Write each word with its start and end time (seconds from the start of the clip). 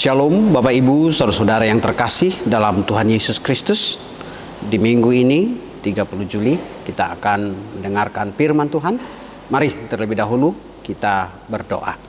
Shalom 0.00 0.56
Bapak 0.56 0.72
Ibu 0.72 1.12
Saudara-saudara 1.12 1.68
yang 1.68 1.76
terkasih 1.76 2.32
dalam 2.48 2.88
Tuhan 2.88 3.04
Yesus 3.04 3.36
Kristus. 3.36 4.00
Di 4.64 4.80
minggu 4.80 5.12
ini 5.12 5.60
30 5.84 6.24
Juli 6.24 6.56
kita 6.88 7.20
akan 7.20 7.40
mendengarkan 7.76 8.32
firman 8.32 8.72
Tuhan. 8.72 8.96
Mari 9.52 9.92
terlebih 9.92 10.16
dahulu 10.16 10.56
kita 10.80 11.44
berdoa. 11.52 12.00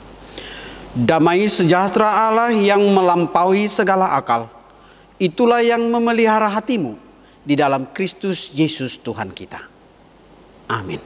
Damai 0.96 1.44
sejahtera 1.52 2.32
Allah 2.32 2.56
yang 2.56 2.80
melampaui 2.80 3.68
segala 3.68 4.16
akal. 4.16 4.48
Itulah 5.20 5.60
yang 5.60 5.84
memelihara 5.92 6.48
hatimu 6.48 6.96
di 7.44 7.60
dalam 7.60 7.92
Kristus 7.92 8.56
Yesus 8.56 9.04
Tuhan 9.04 9.36
kita. 9.36 9.68
Amin. 10.72 11.04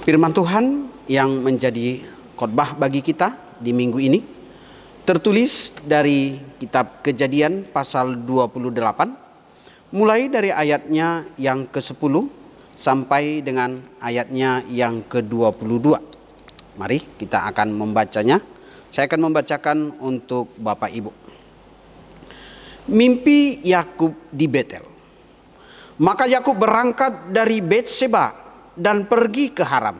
Firman 0.00 0.32
Tuhan 0.32 0.88
yang 1.12 1.44
menjadi 1.44 2.08
khotbah 2.40 2.72
bagi 2.72 3.04
kita 3.04 3.60
di 3.60 3.76
minggu 3.76 4.00
ini 4.00 4.39
tertulis 5.10 5.74
dari 5.82 6.38
kitab 6.62 7.02
Kejadian 7.02 7.66
pasal 7.66 8.14
28 8.14 9.90
mulai 9.90 10.30
dari 10.30 10.54
ayatnya 10.54 11.26
yang 11.34 11.66
ke-10 11.66 12.30
sampai 12.78 13.42
dengan 13.42 13.82
ayatnya 13.98 14.62
yang 14.70 15.02
ke-22. 15.02 15.98
Mari 16.78 16.98
kita 17.18 17.42
akan 17.50 17.74
membacanya. 17.74 18.38
Saya 18.94 19.10
akan 19.10 19.26
membacakan 19.26 19.98
untuk 19.98 20.54
Bapak 20.54 20.94
Ibu. 20.94 21.10
Mimpi 22.94 23.66
Yakub 23.66 24.14
di 24.30 24.46
Betel. 24.46 24.86
Maka 26.06 26.30
Yakub 26.30 26.54
berangkat 26.54 27.34
dari 27.34 27.58
Betseba 27.58 28.30
dan 28.78 29.10
pergi 29.10 29.50
ke 29.50 29.66
Haram. 29.66 29.98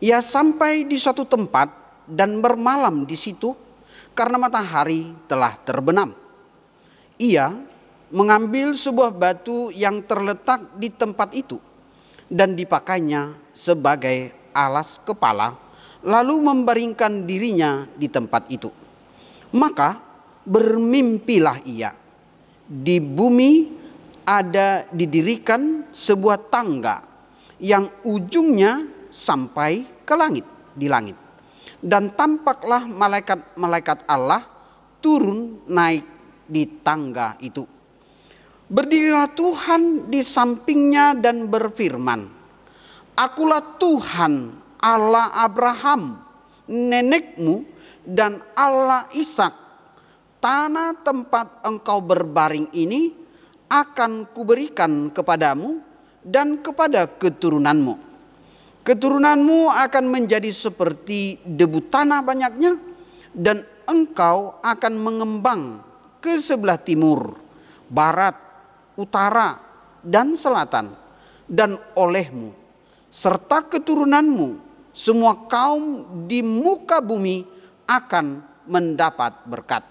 Ia 0.00 0.24
sampai 0.24 0.88
di 0.88 0.96
suatu 0.96 1.28
tempat 1.28 1.68
dan 2.08 2.40
bermalam 2.40 3.04
di 3.04 3.12
situ 3.12 3.71
karena 4.12 4.36
matahari 4.36 5.12
telah 5.26 5.56
terbenam. 5.60 6.12
Ia 7.16 7.52
mengambil 8.12 8.76
sebuah 8.76 9.12
batu 9.12 9.72
yang 9.72 10.04
terletak 10.04 10.76
di 10.76 10.92
tempat 10.92 11.32
itu 11.32 11.56
dan 12.28 12.52
dipakainya 12.52 13.32
sebagai 13.56 14.32
alas 14.52 15.00
kepala, 15.00 15.56
lalu 16.04 16.44
membaringkan 16.44 17.24
dirinya 17.24 17.88
di 17.96 18.08
tempat 18.08 18.48
itu. 18.52 18.68
Maka 19.52 20.00
bermimpilah 20.44 21.60
ia. 21.64 21.92
Di 22.72 23.00
bumi 23.00 23.68
ada 24.24 24.88
didirikan 24.88 25.92
sebuah 25.92 26.48
tangga 26.48 27.04
yang 27.60 27.88
ujungnya 28.04 28.80
sampai 29.12 29.84
ke 30.08 30.14
langit, 30.16 30.46
di 30.72 30.88
langit 30.88 31.21
dan 31.82 32.14
tampaklah 32.14 32.86
malaikat-malaikat 32.86 34.06
Allah 34.06 34.46
turun 35.02 35.66
naik 35.66 36.06
di 36.46 36.80
tangga 36.80 37.34
itu. 37.42 37.66
Berdirilah 38.72 39.28
Tuhan 39.34 40.08
di 40.08 40.22
sampingnya 40.24 41.12
dan 41.18 41.50
berfirman, 41.50 42.24
Akulah 43.18 43.76
Tuhan 43.76 44.56
Allah 44.80 45.28
Abraham, 45.36 46.16
nenekmu 46.70 47.68
dan 48.06 48.40
Allah 48.56 49.04
Ishak. 49.12 49.52
Tanah 50.40 50.96
tempat 51.04 51.62
engkau 51.62 52.02
berbaring 52.02 52.72
ini 52.74 53.14
akan 53.70 54.32
kuberikan 54.32 55.12
kepadamu 55.14 55.78
dan 56.24 56.58
kepada 56.58 57.06
keturunanmu 57.06 58.11
Keturunanmu 58.82 59.70
akan 59.70 60.04
menjadi 60.10 60.50
seperti 60.50 61.38
debu 61.46 61.86
tanah 61.86 62.18
banyaknya 62.26 62.74
dan 63.30 63.62
engkau 63.86 64.58
akan 64.58 64.94
mengembang 64.98 65.78
ke 66.18 66.34
sebelah 66.42 66.82
timur, 66.82 67.38
barat, 67.86 68.34
utara, 68.98 69.62
dan 70.02 70.34
selatan. 70.34 70.98
Dan 71.46 71.78
olehmu 71.94 72.50
serta 73.06 73.70
keturunanmu 73.70 74.58
semua 74.90 75.46
kaum 75.46 76.02
di 76.26 76.42
muka 76.42 76.98
bumi 76.98 77.46
akan 77.86 78.42
mendapat 78.66 79.46
berkat. 79.46 79.86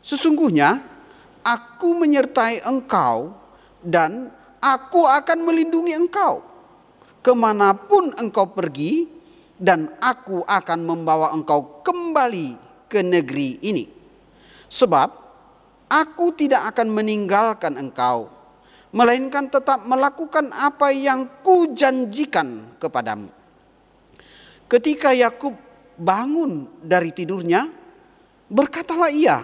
Sesungguhnya 0.00 0.80
aku 1.44 1.92
menyertai 2.00 2.64
engkau 2.64 3.34
dan 3.84 4.32
aku 4.62 5.04
akan 5.04 5.44
melindungi 5.44 5.92
engkau 5.92 6.55
ke 7.26 7.34
mana 7.34 7.74
pun 7.74 8.14
engkau 8.14 8.54
pergi, 8.54 9.10
dan 9.58 9.90
aku 9.98 10.46
akan 10.46 10.86
membawa 10.86 11.34
engkau 11.34 11.82
kembali 11.82 12.54
ke 12.86 13.02
negeri 13.02 13.58
ini. 13.66 13.82
Sebab 14.70 15.08
aku 15.90 16.26
tidak 16.38 16.70
akan 16.70 16.94
meninggalkan 16.94 17.74
engkau, 17.82 18.30
melainkan 18.94 19.50
tetap 19.50 19.82
melakukan 19.90 20.54
apa 20.54 20.94
yang 20.94 21.26
kujanjikan 21.42 22.78
kepadamu. 22.78 23.34
Ketika 24.70 25.10
Yakub 25.10 25.58
bangun 25.98 26.70
dari 26.78 27.10
tidurnya, 27.10 27.66
berkatalah 28.46 29.10
ia, 29.10 29.42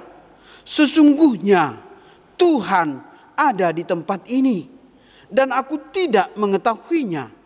"Sesungguhnya 0.63 1.83
Tuhan 2.39 3.03
ada 3.35 3.75
di 3.75 3.83
tempat 3.83 4.31
ini, 4.31 4.71
dan 5.27 5.51
aku 5.51 5.91
tidak 5.91 6.31
mengetahuinya." 6.39 7.42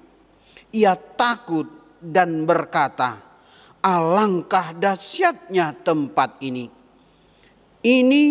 Ia 0.77 0.93
takut 0.93 1.65
dan 1.97 2.45
berkata, 2.45 3.17
"Alangkah 3.81 4.77
dahsyatnya 4.77 5.73
tempat 5.81 6.37
ini. 6.45 6.69
Ini 7.81 8.25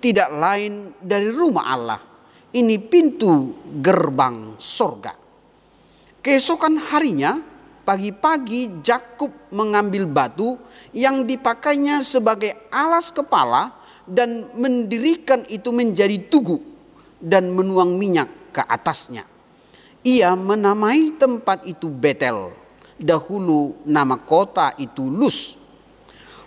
tidak 0.00 0.30
lain 0.32 0.96
dari 0.96 1.28
rumah 1.28 1.66
Allah. 1.68 2.00
Ini 2.48 2.80
pintu 2.88 3.52
gerbang 3.84 4.56
sorga." 4.56 5.12
Keesokan 6.20 6.80
harinya, 6.80 7.36
pagi-pagi 7.84 8.80
Jakub 8.84 9.32
mengambil 9.52 10.04
batu 10.08 10.56
yang 10.92 11.24
dipakainya 11.24 12.04
sebagai 12.04 12.52
alas 12.68 13.08
kepala 13.08 13.72
dan 14.04 14.52
mendirikan 14.56 15.44
itu 15.48 15.72
menjadi 15.72 16.16
tugu 16.28 16.60
dan 17.20 17.52
menuang 17.52 17.96
minyak 17.96 18.52
ke 18.52 18.60
atasnya. 18.64 19.24
Ia 20.00 20.32
menamai 20.32 21.20
tempat 21.20 21.68
itu 21.68 21.92
Betel. 21.92 22.56
Dahulu 22.96 23.84
nama 23.84 24.16
kota 24.16 24.72
itu 24.80 25.08
Lus. 25.08 25.56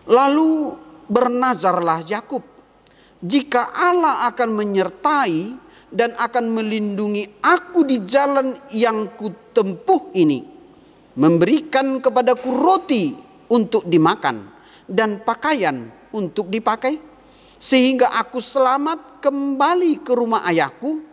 Lalu 0.10 0.74
bernazarlah 1.10 2.02
Yakub, 2.06 2.42
jika 3.22 3.74
Allah 3.74 4.26
akan 4.34 4.50
menyertai 4.58 5.36
dan 5.94 6.18
akan 6.18 6.46
melindungi 6.50 7.40
aku 7.46 7.86
di 7.86 8.02
jalan 8.04 8.58
yang 8.74 9.14
kutempuh 9.14 10.14
ini, 10.18 10.42
memberikan 11.14 12.02
kepadaku 12.02 12.50
roti 12.50 13.14
untuk 13.54 13.86
dimakan 13.86 14.50
dan 14.90 15.22
pakaian 15.22 15.94
untuk 16.10 16.50
dipakai, 16.50 16.98
sehingga 17.62 18.18
aku 18.18 18.42
selamat 18.42 19.22
kembali 19.22 20.02
ke 20.02 20.12
rumah 20.18 20.42
ayahku 20.50 21.13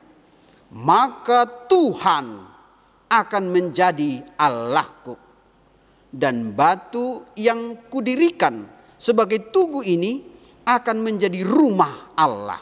maka 0.75 1.47
Tuhan 1.67 2.27
akan 3.11 3.45
menjadi 3.51 4.23
Allahku. 4.39 5.15
Dan 6.11 6.51
batu 6.55 7.23
yang 7.39 7.87
kudirikan 7.87 8.67
sebagai 8.99 9.51
tugu 9.55 9.87
ini 9.87 10.27
akan 10.67 10.97
menjadi 11.07 11.47
rumah 11.47 12.15
Allah. 12.19 12.59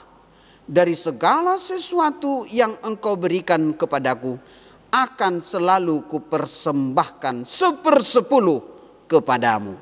Dari 0.68 0.92
segala 0.92 1.56
sesuatu 1.56 2.44
yang 2.44 2.76
engkau 2.84 3.16
berikan 3.16 3.72
kepadaku 3.72 4.36
akan 4.92 5.40
selalu 5.40 6.04
kupersembahkan 6.04 7.48
sepersepuluh 7.48 8.60
kepadamu. 9.08 9.80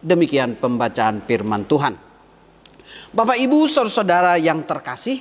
Demikian 0.00 0.56
pembacaan 0.56 1.20
firman 1.28 1.68
Tuhan. 1.68 1.94
Bapak 3.12 3.36
ibu 3.36 3.68
saudara 3.68 4.40
yang 4.40 4.64
terkasih, 4.64 5.20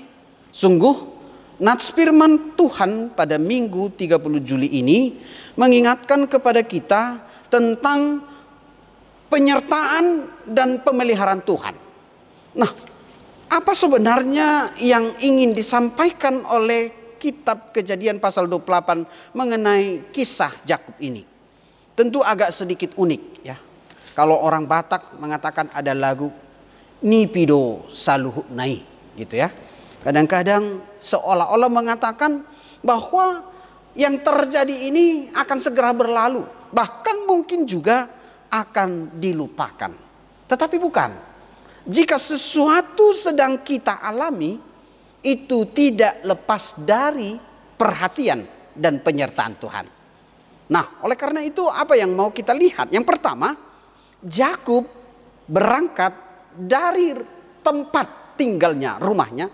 sungguh 0.55 1.18
Nats 1.59 1.91
firman 1.91 2.55
Tuhan 2.55 3.11
pada 3.11 3.35
minggu 3.35 3.91
30 3.91 4.15
Juli 4.39 4.79
ini 4.79 5.19
mengingatkan 5.59 6.23
kepada 6.23 6.63
kita 6.63 7.19
tentang 7.51 8.23
penyertaan 9.27 10.31
dan 10.47 10.79
pemeliharaan 10.79 11.43
Tuhan. 11.43 11.75
Nah, 12.55 12.71
apa 13.51 13.75
sebenarnya 13.75 14.71
yang 14.79 15.11
ingin 15.19 15.51
disampaikan 15.51 16.47
oleh 16.47 17.15
kitab 17.19 17.75
Kejadian 17.75 18.23
pasal 18.23 18.47
28 18.47 19.35
mengenai 19.35 20.15
kisah 20.15 20.55
Yakub 20.63 20.95
ini? 21.03 21.27
Tentu 21.91 22.23
agak 22.23 22.55
sedikit 22.55 22.95
unik 22.95 23.23
ya. 23.43 23.59
Kalau 24.15 24.39
orang 24.39 24.63
Batak 24.63 25.19
mengatakan 25.19 25.67
ada 25.75 25.91
lagu 25.91 26.31
Nipido 27.03 27.83
Saluhu 27.91 28.47
Nai 28.55 28.79
gitu 29.19 29.35
ya 29.35 29.51
Kadang-kadang 29.99 30.79
seolah-olah 30.99 31.67
mengatakan 31.67 32.43
bahwa 32.79 33.43
yang 33.99 34.15
terjadi 34.23 34.87
ini 34.87 35.27
akan 35.35 35.57
segera 35.59 35.91
berlalu. 35.91 36.47
Bahkan 36.71 37.27
mungkin 37.27 37.67
juga 37.67 38.07
akan 38.49 39.19
dilupakan. 39.19 39.91
Tetapi 40.49 40.77
bukan. 40.79 41.11
jika 41.89 42.21
sesuatu 42.21 43.17
sedang 43.17 43.65
kita 43.65 44.03
alami 44.03 44.61
itu 45.25 45.65
tidak 45.73 46.21
lepas 46.21 46.77
dari 46.77 47.33
perhatian 47.73 48.45
dan 48.77 49.01
penyertaan 49.01 49.53
Tuhan. 49.57 49.85
Nah, 50.69 50.85
oleh 51.01 51.17
karena 51.17 51.41
itu 51.41 51.65
apa 51.65 51.97
yang 51.97 52.13
mau 52.13 52.29
kita 52.29 52.53
lihat? 52.53 52.93
Yang 52.93 53.09
pertama, 53.09 53.57
Yakub 54.21 54.85
berangkat 55.49 56.13
dari 56.53 57.17
tempat 57.65 58.37
tinggalnya, 58.37 59.01
rumahnya 59.01 59.49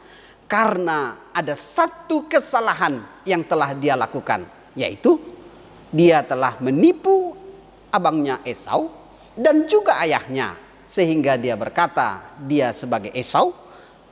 karena 0.46 1.30
ada 1.34 1.58
satu 1.58 2.30
kesalahan 2.30 3.02
yang 3.26 3.42
telah 3.46 3.74
dia 3.74 3.98
lakukan, 3.98 4.46
yaitu 4.78 5.18
dia 5.90 6.22
telah 6.22 6.58
menipu 6.62 7.34
abangnya 7.90 8.42
Esau 8.46 8.92
dan 9.34 9.66
juga 9.66 9.98
ayahnya 10.04 10.54
sehingga 10.86 11.36
dia 11.36 11.58
berkata 11.58 12.38
dia 12.46 12.70
sebagai 12.72 13.10
Esau, 13.16 13.52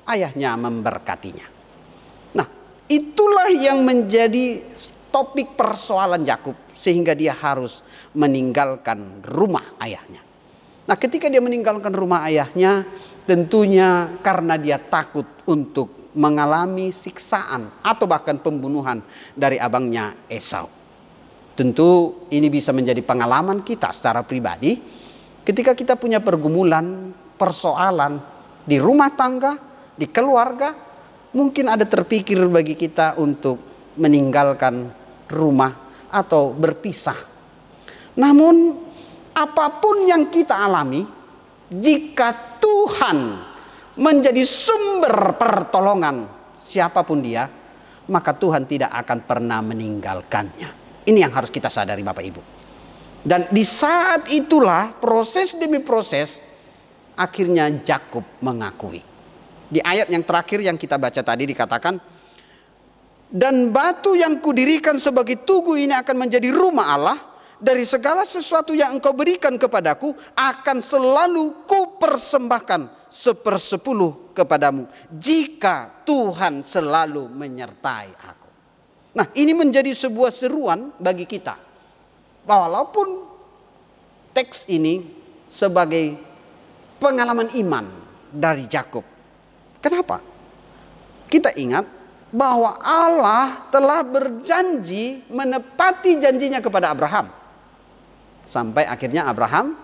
ayahnya 0.10 0.58
memberkatinya. 0.58 1.48
Nah, 2.34 2.48
itulah 2.90 3.54
yang 3.54 3.86
menjadi 3.86 4.66
topik 5.14 5.54
persoalan 5.54 6.26
Yakub 6.26 6.58
sehingga 6.74 7.14
dia 7.14 7.38
harus 7.38 7.86
meninggalkan 8.18 9.22
rumah 9.22 9.78
ayahnya. 9.78 10.33
Nah, 10.84 11.00
ketika 11.00 11.32
dia 11.32 11.40
meninggalkan 11.40 11.96
rumah 11.96 12.28
ayahnya, 12.28 12.84
tentunya 13.24 14.20
karena 14.20 14.60
dia 14.60 14.76
takut 14.76 15.26
untuk 15.48 16.12
mengalami 16.14 16.92
siksaan 16.92 17.72
atau 17.82 18.06
bahkan 18.06 18.38
pembunuhan 18.38 19.00
dari 19.34 19.58
abangnya 19.58 20.14
Esau. 20.28 20.68
Tentu 21.54 22.24
ini 22.34 22.50
bisa 22.50 22.74
menjadi 22.74 23.00
pengalaman 23.00 23.62
kita 23.62 23.94
secara 23.94 24.26
pribadi 24.26 24.82
ketika 25.46 25.76
kita 25.76 26.00
punya 26.00 26.20
pergumulan, 26.24 27.14
persoalan 27.38 28.20
di 28.64 28.80
rumah 28.80 29.12
tangga, 29.14 29.60
di 29.94 30.10
keluarga, 30.10 30.74
mungkin 31.36 31.70
ada 31.70 31.86
terpikir 31.86 32.40
bagi 32.48 32.74
kita 32.74 33.20
untuk 33.20 33.60
meninggalkan 34.00 34.90
rumah 35.30 35.72
atau 36.10 36.56
berpisah. 36.56 37.18
Namun 38.18 38.78
apa 39.34 39.66
pun 39.82 40.06
yang 40.06 40.30
kita 40.30 40.54
alami, 40.54 41.02
jika 41.74 42.58
Tuhan 42.62 43.18
menjadi 43.98 44.42
sumber 44.46 45.38
pertolongan 45.38 46.30
siapa 46.54 47.02
pun 47.06 47.22
dia, 47.22 47.50
maka 48.10 48.34
Tuhan 48.34 48.66
tidak 48.70 48.94
akan 48.94 49.20
pernah 49.26 49.60
meninggalkannya. 49.62 50.70
Ini 51.04 51.20
yang 51.28 51.34
harus 51.36 51.52
kita 51.52 51.68
sadari 51.68 52.02
Bapak 52.06 52.24
Ibu. 52.24 52.42
Dan 53.24 53.48
di 53.52 53.64
saat 53.64 54.28
itulah 54.32 54.96
proses 55.00 55.56
demi 55.56 55.80
proses 55.80 56.44
akhirnya 57.16 57.72
Jakub 57.84 58.24
mengakui. 58.44 59.00
Di 59.74 59.80
ayat 59.80 60.12
yang 60.12 60.28
terakhir 60.28 60.60
yang 60.60 60.76
kita 60.76 61.00
baca 61.00 61.22
tadi 61.24 61.48
dikatakan 61.48 61.96
dan 63.34 63.74
batu 63.74 64.14
yang 64.14 64.38
kudirikan 64.38 65.00
sebagai 65.02 65.42
tugu 65.42 65.74
ini 65.80 65.96
akan 65.96 66.16
menjadi 66.28 66.54
rumah 66.54 66.88
Allah. 66.94 67.18
Dari 67.64 67.88
segala 67.88 68.28
sesuatu 68.28 68.76
yang 68.76 69.00
engkau 69.00 69.16
berikan 69.16 69.56
kepadaku 69.56 70.12
akan 70.36 70.84
selalu 70.84 71.64
kupersembahkan 71.64 73.08
sepersepuluh 73.08 74.36
kepadamu. 74.36 74.84
Jika 75.08 76.04
Tuhan 76.04 76.60
selalu 76.60 77.32
menyertai 77.32 78.10
aku. 78.20 78.50
Nah 79.16 79.32
ini 79.40 79.56
menjadi 79.56 79.96
sebuah 79.96 80.36
seruan 80.36 80.92
bagi 81.00 81.24
kita. 81.24 81.56
Walaupun 82.44 83.32
teks 84.36 84.68
ini 84.68 85.08
sebagai 85.48 86.20
pengalaman 87.00 87.48
iman 87.64 87.88
dari 88.28 88.68
Yakub. 88.68 89.08
Kenapa? 89.80 90.20
Kita 91.32 91.56
ingat 91.56 91.88
bahwa 92.34 92.76
Allah 92.84 93.72
telah 93.72 94.04
berjanji 94.04 95.24
menepati 95.32 96.20
janjinya 96.20 96.60
kepada 96.60 96.92
Abraham. 96.92 97.43
Sampai 98.44 98.84
akhirnya 98.88 99.28
Abraham 99.28 99.76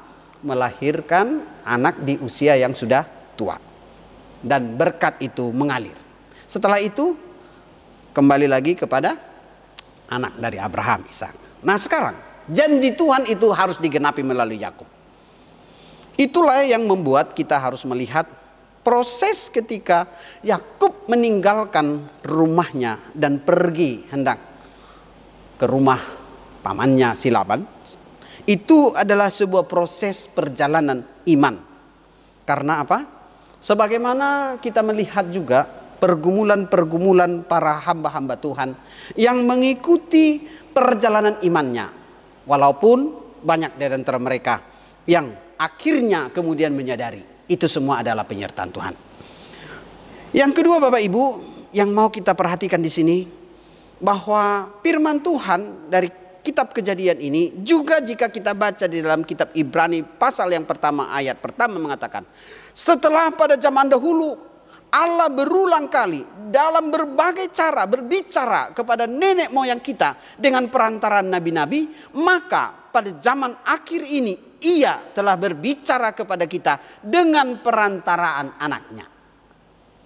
melahirkan 0.44 1.44
anak 1.64 2.04
di 2.04 2.20
usia 2.20 2.56
yang 2.56 2.76
sudah 2.76 3.04
tua. 3.36 3.56
Dan 4.40 4.80
berkat 4.80 5.20
itu 5.20 5.52
mengalir. 5.52 5.96
Setelah 6.48 6.80
itu 6.80 7.16
kembali 8.16 8.48
lagi 8.48 8.76
kepada 8.76 9.16
anak 10.10 10.40
dari 10.40 10.58
Abraham 10.58 11.06
Ishak. 11.06 11.64
Nah 11.64 11.76
sekarang 11.76 12.16
janji 12.50 12.96
Tuhan 12.96 13.28
itu 13.28 13.48
harus 13.52 13.78
digenapi 13.78 14.24
melalui 14.26 14.60
Yakub. 14.60 14.88
Itulah 16.20 16.68
yang 16.68 16.84
membuat 16.84 17.32
kita 17.32 17.56
harus 17.56 17.88
melihat 17.88 18.28
proses 18.84 19.48
ketika 19.48 20.08
Yakub 20.44 21.08
meninggalkan 21.08 22.10
rumahnya 22.26 23.00
dan 23.16 23.40
pergi 23.40 24.04
hendak 24.12 24.40
ke 25.56 25.64
rumah 25.68 26.00
pamannya 26.60 27.16
Silaban 27.16 27.64
itu 28.48 28.96
adalah 28.96 29.28
sebuah 29.28 29.68
proses 29.68 30.30
perjalanan 30.32 31.04
iman. 31.28 31.56
Karena 32.48 32.84
apa? 32.84 33.00
Sebagaimana 33.60 34.58
kita 34.64 34.80
melihat 34.80 35.28
juga 35.28 35.68
pergumulan-pergumulan 36.00 37.44
para 37.44 37.76
hamba-hamba 37.84 38.40
Tuhan 38.40 38.72
yang 39.20 39.44
mengikuti 39.44 40.48
perjalanan 40.72 41.38
imannya. 41.44 41.92
Walaupun 42.48 42.98
banyak 43.44 43.76
dari 43.76 43.94
antara 43.94 44.18
mereka 44.18 44.64
yang 45.06 45.36
akhirnya 45.60 46.32
kemudian 46.32 46.72
menyadari 46.72 47.22
itu 47.52 47.68
semua 47.68 48.00
adalah 48.00 48.24
penyertaan 48.24 48.72
Tuhan. 48.72 48.94
Yang 50.32 50.52
kedua 50.62 50.78
Bapak 50.80 51.02
Ibu, 51.04 51.24
yang 51.76 51.90
mau 51.92 52.08
kita 52.10 52.34
perhatikan 52.34 52.80
di 52.80 52.90
sini 52.90 53.26
bahwa 54.00 54.72
firman 54.80 55.20
Tuhan 55.20 55.92
dari 55.92 56.10
kitab 56.42 56.72
kejadian 56.72 57.20
ini 57.20 57.62
juga 57.62 58.00
jika 58.00 58.32
kita 58.32 58.56
baca 58.56 58.86
di 58.88 59.04
dalam 59.04 59.22
kitab 59.28 59.52
Ibrani 59.54 60.04
pasal 60.04 60.52
yang 60.56 60.64
pertama 60.66 61.12
ayat 61.12 61.38
pertama 61.40 61.78
mengatakan 61.78 62.24
setelah 62.72 63.32
pada 63.36 63.60
zaman 63.60 63.92
dahulu 63.92 64.36
Allah 64.90 65.30
berulang 65.30 65.86
kali 65.86 66.26
dalam 66.50 66.90
berbagai 66.90 67.54
cara 67.54 67.86
berbicara 67.86 68.74
kepada 68.74 69.06
nenek 69.06 69.54
moyang 69.54 69.78
kita 69.78 70.18
dengan 70.42 70.66
perantaran 70.66 71.30
nabi-nabi 71.30 71.86
maka 72.18 72.90
pada 72.90 73.14
zaman 73.22 73.54
akhir 73.70 74.02
ini 74.02 74.50
ia 74.66 75.00
telah 75.14 75.38
berbicara 75.40 76.12
kepada 76.12 76.44
kita 76.50 76.82
dengan 77.00 77.62
perantaraan 77.64 78.60
anaknya. 78.60 79.06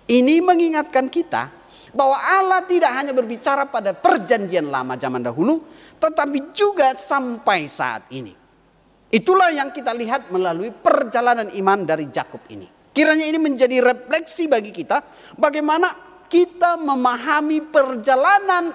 Ini 0.04 0.36
mengingatkan 0.44 1.08
kita 1.08 1.62
bahwa 1.94 2.18
Allah 2.18 2.66
tidak 2.66 2.92
hanya 2.92 3.14
berbicara 3.14 3.70
pada 3.70 3.94
perjanjian 3.94 4.68
lama 4.68 4.98
zaman 4.98 5.22
dahulu, 5.22 5.62
tetapi 6.02 6.52
juga 6.52 6.98
sampai 6.98 7.70
saat 7.70 8.10
ini. 8.12 8.34
Itulah 9.14 9.54
yang 9.54 9.70
kita 9.70 9.94
lihat 9.94 10.34
melalui 10.34 10.74
perjalanan 10.74 11.54
iman 11.54 11.86
dari 11.86 12.10
Jakub 12.10 12.42
ini. 12.50 12.66
Kiranya 12.94 13.30
ini 13.30 13.38
menjadi 13.38 13.78
refleksi 13.82 14.50
bagi 14.50 14.74
kita 14.74 15.02
bagaimana 15.38 15.90
kita 16.30 16.82
memahami 16.82 17.62
perjalanan 17.70 18.74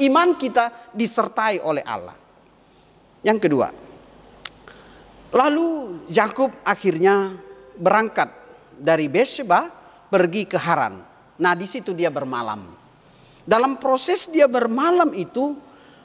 iman 0.00 0.28
kita 0.40 0.92
disertai 0.96 1.60
oleh 1.60 1.84
Allah. 1.84 2.16
Yang 3.24 3.38
kedua, 3.48 3.68
Lalu 5.34 5.98
Yakub 6.14 6.62
akhirnya 6.62 7.34
berangkat 7.74 8.30
dari 8.78 9.10
Beersheba 9.10 9.66
pergi 10.06 10.46
ke 10.46 10.54
Haran. 10.54 11.02
Nah, 11.40 11.52
di 11.58 11.66
situ 11.66 11.90
dia 11.90 12.10
bermalam. 12.10 12.70
Dalam 13.44 13.76
proses 13.76 14.30
dia 14.30 14.48
bermalam 14.48 15.12
itu 15.12 15.52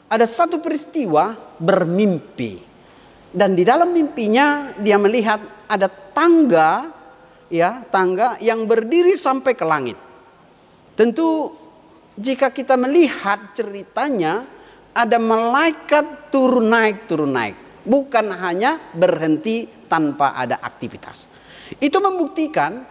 ada 0.09 0.25
satu 0.25 0.59
peristiwa 0.59 1.37
bermimpi. 1.61 2.65
Dan 3.29 3.53
di 3.53 3.61
dalam 3.61 3.93
mimpinya 3.93 4.73
dia 4.75 4.97
melihat 4.97 5.37
ada 5.69 5.85
tangga 5.87 6.89
ya, 7.53 7.85
tangga 7.93 8.41
yang 8.41 8.65
berdiri 8.65 9.13
sampai 9.13 9.53
ke 9.53 9.65
langit. 9.65 9.97
Tentu 10.97 11.53
jika 12.17 12.49
kita 12.49 12.73
melihat 12.75 13.53
ceritanya 13.53 14.43
ada 14.91 15.21
malaikat 15.21 16.33
turun 16.33 16.73
naik 16.73 17.05
turun 17.05 17.31
naik 17.31 17.55
bukan 17.85 18.33
hanya 18.35 18.81
berhenti 18.91 19.69
tanpa 19.87 20.35
ada 20.35 20.59
aktivitas. 20.59 21.29
Itu 21.77 22.01
membuktikan 22.01 22.83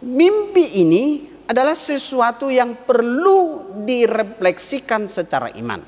mimpi 0.00 0.80
ini 0.80 1.33
adalah 1.44 1.76
sesuatu 1.76 2.48
yang 2.48 2.86
perlu 2.88 3.72
direfleksikan 3.84 5.04
secara 5.08 5.52
iman. 5.60 5.80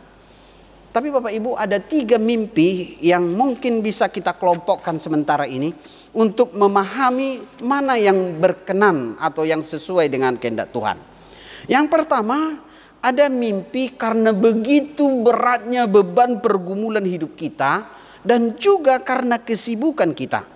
Tapi 0.97 1.13
Bapak 1.13 1.29
Ibu 1.29 1.61
ada 1.61 1.77
tiga 1.77 2.17
mimpi 2.17 2.97
yang 3.05 3.37
mungkin 3.37 3.85
bisa 3.85 4.09
kita 4.09 4.33
kelompokkan 4.41 4.97
sementara 4.97 5.45
ini 5.45 5.69
untuk 6.17 6.57
memahami 6.57 7.61
mana 7.61 8.01
yang 8.01 8.41
berkenan 8.41 9.13
atau 9.21 9.45
yang 9.45 9.61
sesuai 9.61 10.09
dengan 10.09 10.41
kehendak 10.41 10.73
Tuhan. 10.73 10.97
Yang 11.69 11.87
pertama 11.93 12.65
ada 13.05 13.29
mimpi 13.29 13.93
karena 13.93 14.33
begitu 14.33 15.21
beratnya 15.21 15.85
beban 15.85 16.41
pergumulan 16.41 17.05
hidup 17.05 17.37
kita 17.37 17.85
dan 18.25 18.57
juga 18.57 18.97
karena 19.05 19.37
kesibukan 19.37 20.17
kita. 20.17 20.56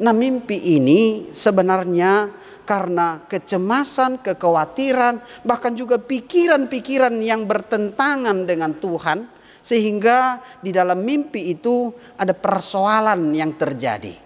Nah, 0.00 0.16
mimpi 0.16 0.80
ini 0.80 1.28
sebenarnya 1.36 2.32
karena 2.64 3.20
kecemasan, 3.28 4.24
kekhawatiran, 4.24 5.44
bahkan 5.44 5.76
juga 5.76 6.00
pikiran-pikiran 6.00 7.12
yang 7.20 7.44
bertentangan 7.44 8.48
dengan 8.48 8.72
Tuhan, 8.80 9.28
sehingga 9.60 10.40
di 10.64 10.72
dalam 10.72 11.04
mimpi 11.04 11.52
itu 11.52 11.92
ada 12.16 12.32
persoalan 12.32 13.36
yang 13.36 13.52
terjadi. 13.54 14.16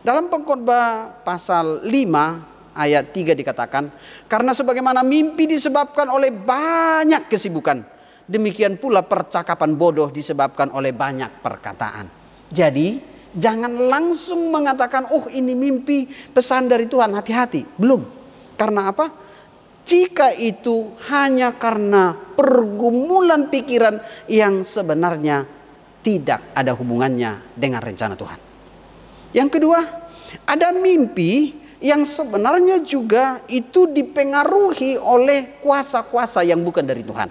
Dalam 0.00 0.28
pengkhotbah 0.28 1.20
pasal 1.24 1.84
5 1.84 2.72
ayat 2.76 3.10
3 3.12 3.32
dikatakan, 3.36 3.84
karena 4.28 4.52
sebagaimana 4.52 5.00
mimpi 5.00 5.44
disebabkan 5.48 6.08
oleh 6.08 6.32
banyak 6.32 7.28
kesibukan, 7.28 7.84
demikian 8.28 8.78
pula 8.78 9.02
percakapan 9.04 9.74
bodoh 9.76 10.08
disebabkan 10.08 10.70
oleh 10.72 10.94
banyak 10.94 11.42
perkataan. 11.42 12.08
Jadi, 12.48 13.02
Jangan 13.30 13.70
langsung 13.86 14.50
mengatakan, 14.50 15.06
oh 15.14 15.30
ini 15.30 15.54
mimpi 15.54 16.10
pesan 16.34 16.66
dari 16.66 16.90
Tuhan, 16.90 17.14
hati-hati. 17.14 17.62
Belum. 17.78 18.02
Karena 18.58 18.90
apa? 18.90 19.06
Jika 19.86 20.34
itu 20.34 20.92
hanya 21.10 21.54
karena 21.54 22.14
pergumulan 22.14 23.50
pikiran 23.50 24.02
yang 24.26 24.66
sebenarnya 24.66 25.46
tidak 26.02 26.54
ada 26.54 26.74
hubungannya 26.74 27.54
dengan 27.54 27.80
rencana 27.82 28.14
Tuhan. 28.18 28.38
Yang 29.30 29.48
kedua, 29.58 29.78
ada 30.46 30.74
mimpi 30.74 31.54
yang 31.80 32.04
sebenarnya 32.04 32.84
juga 32.84 33.40
itu 33.48 33.88
dipengaruhi 33.88 35.00
oleh 35.00 35.58
kuasa-kuasa 35.64 36.44
yang 36.44 36.60
bukan 36.60 36.84
dari 36.84 37.00
Tuhan. 37.00 37.30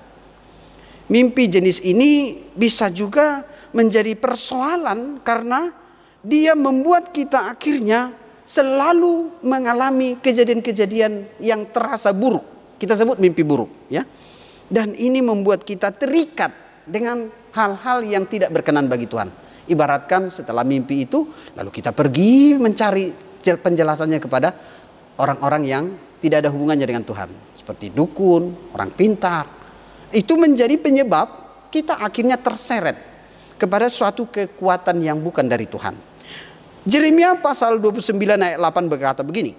Mimpi 1.10 1.50
jenis 1.50 1.82
ini 1.82 2.38
bisa 2.53 2.89
juga 2.94 3.46
menjadi 3.74 4.13
persoalan 4.13 5.22
karena 5.25 5.74
dia 6.23 6.53
membuat 6.55 7.15
kita 7.15 7.51
akhirnya 7.51 8.11
selalu 8.43 9.39
mengalami 9.45 10.17
kejadian-kejadian 10.17 11.38
yang 11.38 11.69
terasa 11.69 12.09
buruk. 12.09 12.43
Kita 12.81 12.97
sebut 12.97 13.21
mimpi 13.21 13.45
buruk, 13.45 13.91
ya. 13.91 14.01
Dan 14.69 14.97
ini 14.97 15.21
membuat 15.21 15.61
kita 15.61 15.93
terikat 15.93 16.81
dengan 16.85 17.29
hal-hal 17.53 18.01
yang 18.05 18.25
tidak 18.25 18.49
berkenan 18.49 18.89
bagi 18.89 19.05
Tuhan. 19.05 19.29
Ibaratkan 19.69 20.33
setelah 20.33 20.65
mimpi 20.65 21.05
itu, 21.05 21.29
lalu 21.53 21.69
kita 21.69 21.93
pergi 21.93 22.57
mencari 22.57 23.13
penjelasannya 23.39 24.17
kepada 24.17 24.49
orang-orang 25.21 25.63
yang 25.65 25.83
tidak 26.17 26.41
ada 26.45 26.49
hubungannya 26.49 26.89
dengan 26.89 27.05
Tuhan. 27.05 27.53
Seperti 27.53 27.93
dukun, 27.93 28.73
orang 28.73 28.91
pintar. 28.97 29.45
Itu 30.09 30.41
menjadi 30.41 30.73
penyebab 30.81 31.27
kita 31.69 32.01
akhirnya 32.01 32.41
terseret 32.41 32.97
kepada 33.61 33.85
suatu 33.91 34.25
kekuatan 34.25 35.05
yang 35.05 35.21
bukan 35.21 35.45
dari 35.45 35.69
Tuhan. 35.69 36.08
Jeremia 36.89 37.38
pasal 37.38 37.77
29 37.77 38.17
ayat 38.17 38.58
8 38.58 38.89
berkata 38.89 39.22
begini. 39.22 39.53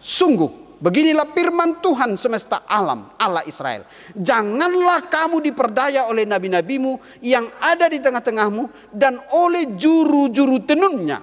Sungguh 0.00 0.80
beginilah 0.82 1.30
firman 1.30 1.78
Tuhan 1.78 2.16
semesta 2.16 2.64
alam 2.64 3.12
Allah 3.20 3.44
Israel. 3.44 3.84
Janganlah 4.16 5.06
kamu 5.06 5.44
diperdaya 5.44 6.08
oleh 6.08 6.24
nabi-nabimu 6.24 7.22
yang 7.22 7.46
ada 7.60 7.86
di 7.86 8.00
tengah-tengahmu 8.00 8.90
dan 8.90 9.20
oleh 9.36 9.76
juru-juru 9.76 10.64
tenunnya. 10.64 11.20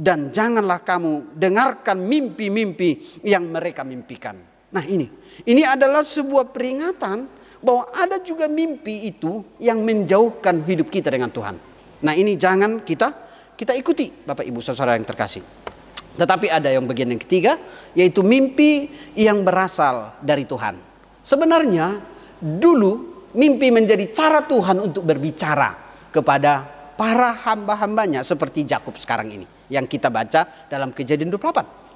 Dan 0.00 0.32
janganlah 0.32 0.80
kamu 0.80 1.36
dengarkan 1.36 2.00
mimpi-mimpi 2.08 3.20
yang 3.26 3.52
mereka 3.52 3.84
mimpikan. 3.84 4.38
Nah 4.70 4.84
ini, 4.86 5.04
ini 5.44 5.60
adalah 5.66 6.00
sebuah 6.00 6.48
peringatan 6.48 7.28
bahwa 7.60 7.92
ada 7.92 8.16
juga 8.24 8.48
mimpi 8.48 9.12
itu 9.12 9.44
yang 9.60 9.84
menjauhkan 9.84 10.64
hidup 10.64 10.88
kita 10.88 11.12
dengan 11.12 11.28
Tuhan. 11.28 11.60
Nah 12.00 12.14
ini 12.16 12.32
jangan 12.40 12.80
kita 12.80 13.29
kita 13.60 13.76
ikuti 13.76 14.08
Bapak 14.24 14.48
Ibu 14.48 14.64
saudara 14.64 14.96
yang 14.96 15.04
terkasih. 15.04 15.44
Tetapi 16.16 16.48
ada 16.48 16.72
yang 16.72 16.88
bagian 16.88 17.12
yang 17.12 17.20
ketiga 17.20 17.60
yaitu 17.92 18.24
mimpi 18.24 18.88
yang 19.12 19.44
berasal 19.44 20.16
dari 20.24 20.48
Tuhan. 20.48 20.80
Sebenarnya 21.20 22.00
dulu 22.40 23.28
mimpi 23.36 23.68
menjadi 23.68 24.08
cara 24.08 24.40
Tuhan 24.48 24.80
untuk 24.80 25.04
berbicara 25.04 25.76
kepada 26.08 26.64
para 26.96 27.36
hamba-hambanya 27.36 28.24
seperti 28.24 28.64
Jakub 28.64 28.96
sekarang 28.96 29.28
ini 29.28 29.44
yang 29.68 29.84
kita 29.84 30.08
baca 30.08 30.48
dalam 30.72 30.96
Kejadian 30.96 31.28
28. 31.28 31.89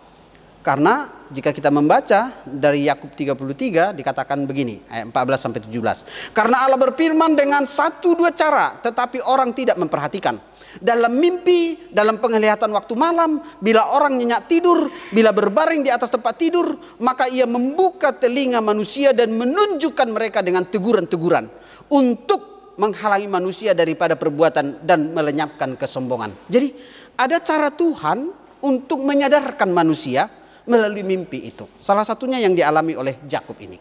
Karena 0.64 1.04
jika 1.28 1.52
kita 1.52 1.68
membaca 1.68 2.40
dari 2.40 2.88
Yakub 2.88 3.12
33 3.12 3.92
dikatakan 3.92 4.49
begini 4.49 4.80
ayat 4.88 5.12
14 5.12 5.37
sampai 5.37 5.61
17. 5.61 6.33
Karena 6.33 6.64
Allah 6.64 6.80
berfirman 6.80 7.37
dengan 7.37 7.68
satu 7.68 8.16
dua 8.16 8.33
cara 8.33 8.80
tetapi 8.80 9.21
orang 9.28 9.52
tidak 9.52 9.76
memperhatikan 9.76 10.40
dalam 10.80 11.21
mimpi, 11.21 11.92
dalam 11.92 12.16
penglihatan 12.16 12.73
waktu 12.73 12.94
malam, 12.97 13.44
bila 13.61 13.92
orang 13.92 14.16
nyenyak 14.16 14.49
tidur, 14.49 14.88
bila 15.12 15.30
berbaring 15.37 15.85
di 15.85 15.92
atas 15.92 16.09
tempat 16.09 16.35
tidur, 16.40 16.75
maka 17.04 17.28
ia 17.28 17.44
membuka 17.44 18.16
telinga 18.16 18.64
manusia 18.64 19.12
dan 19.12 19.37
menunjukkan 19.37 20.09
mereka 20.11 20.40
dengan 20.40 20.64
teguran-teguran 20.64 21.44
untuk 21.92 22.73
menghalangi 22.80 23.28
manusia 23.30 23.76
daripada 23.76 24.16
perbuatan 24.16 24.83
dan 24.83 25.12
melenyapkan 25.12 25.76
kesombongan. 25.76 26.35
Jadi 26.49 26.73
ada 27.21 27.38
cara 27.38 27.71
Tuhan 27.71 28.33
untuk 28.64 29.04
menyadarkan 29.04 29.71
manusia 29.71 30.26
melalui 30.68 31.04
mimpi 31.04 31.49
itu. 31.49 31.68
Salah 31.80 32.04
satunya 32.04 32.40
yang 32.40 32.56
dialami 32.56 32.97
oleh 32.97 33.21
Jakub 33.28 33.56
ini. 33.61 33.76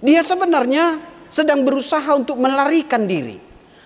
Dia 0.00 0.22
sebenarnya 0.24 0.98
sedang 1.28 1.62
berusaha 1.62 2.08
untuk 2.16 2.40
melarikan 2.40 3.04
diri, 3.04 3.36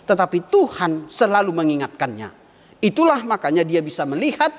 tetapi 0.05 0.49
Tuhan 0.49 1.11
selalu 1.11 1.51
mengingatkannya. 1.51 2.29
Itulah 2.85 3.25
makanya 3.25 3.65
dia 3.65 3.81
bisa 3.81 4.05
melihat 4.05 4.53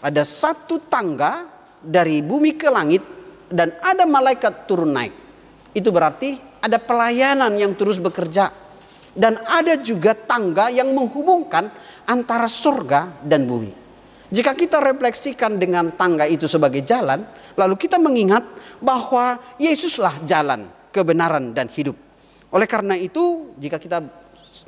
ada 0.00 0.22
satu 0.24 0.84
tangga 0.88 1.48
dari 1.80 2.20
bumi 2.20 2.56
ke 2.56 2.68
langit 2.68 3.02
dan 3.48 3.72
ada 3.80 4.04
malaikat 4.04 4.68
turun 4.68 4.92
naik. 4.92 5.14
Itu 5.72 5.88
berarti 5.88 6.36
ada 6.60 6.76
pelayanan 6.76 7.56
yang 7.56 7.72
terus 7.72 7.96
bekerja 7.96 8.52
dan 9.16 9.40
ada 9.48 9.80
juga 9.80 10.12
tangga 10.14 10.68
yang 10.68 10.92
menghubungkan 10.92 11.72
antara 12.04 12.46
surga 12.46 13.24
dan 13.24 13.48
bumi. 13.48 13.79
Jika 14.30 14.54
kita 14.54 14.78
refleksikan 14.78 15.58
dengan 15.58 15.90
tangga 15.98 16.22
itu 16.22 16.46
sebagai 16.46 16.86
jalan, 16.86 17.26
lalu 17.58 17.74
kita 17.74 17.98
mengingat 17.98 18.46
bahwa 18.78 19.42
Yesuslah 19.58 20.22
jalan, 20.22 20.70
kebenaran 20.94 21.50
dan 21.50 21.66
hidup. 21.66 21.98
Oleh 22.54 22.70
karena 22.70 22.94
itu, 22.94 23.50
jika 23.58 23.82
kita 23.82 23.98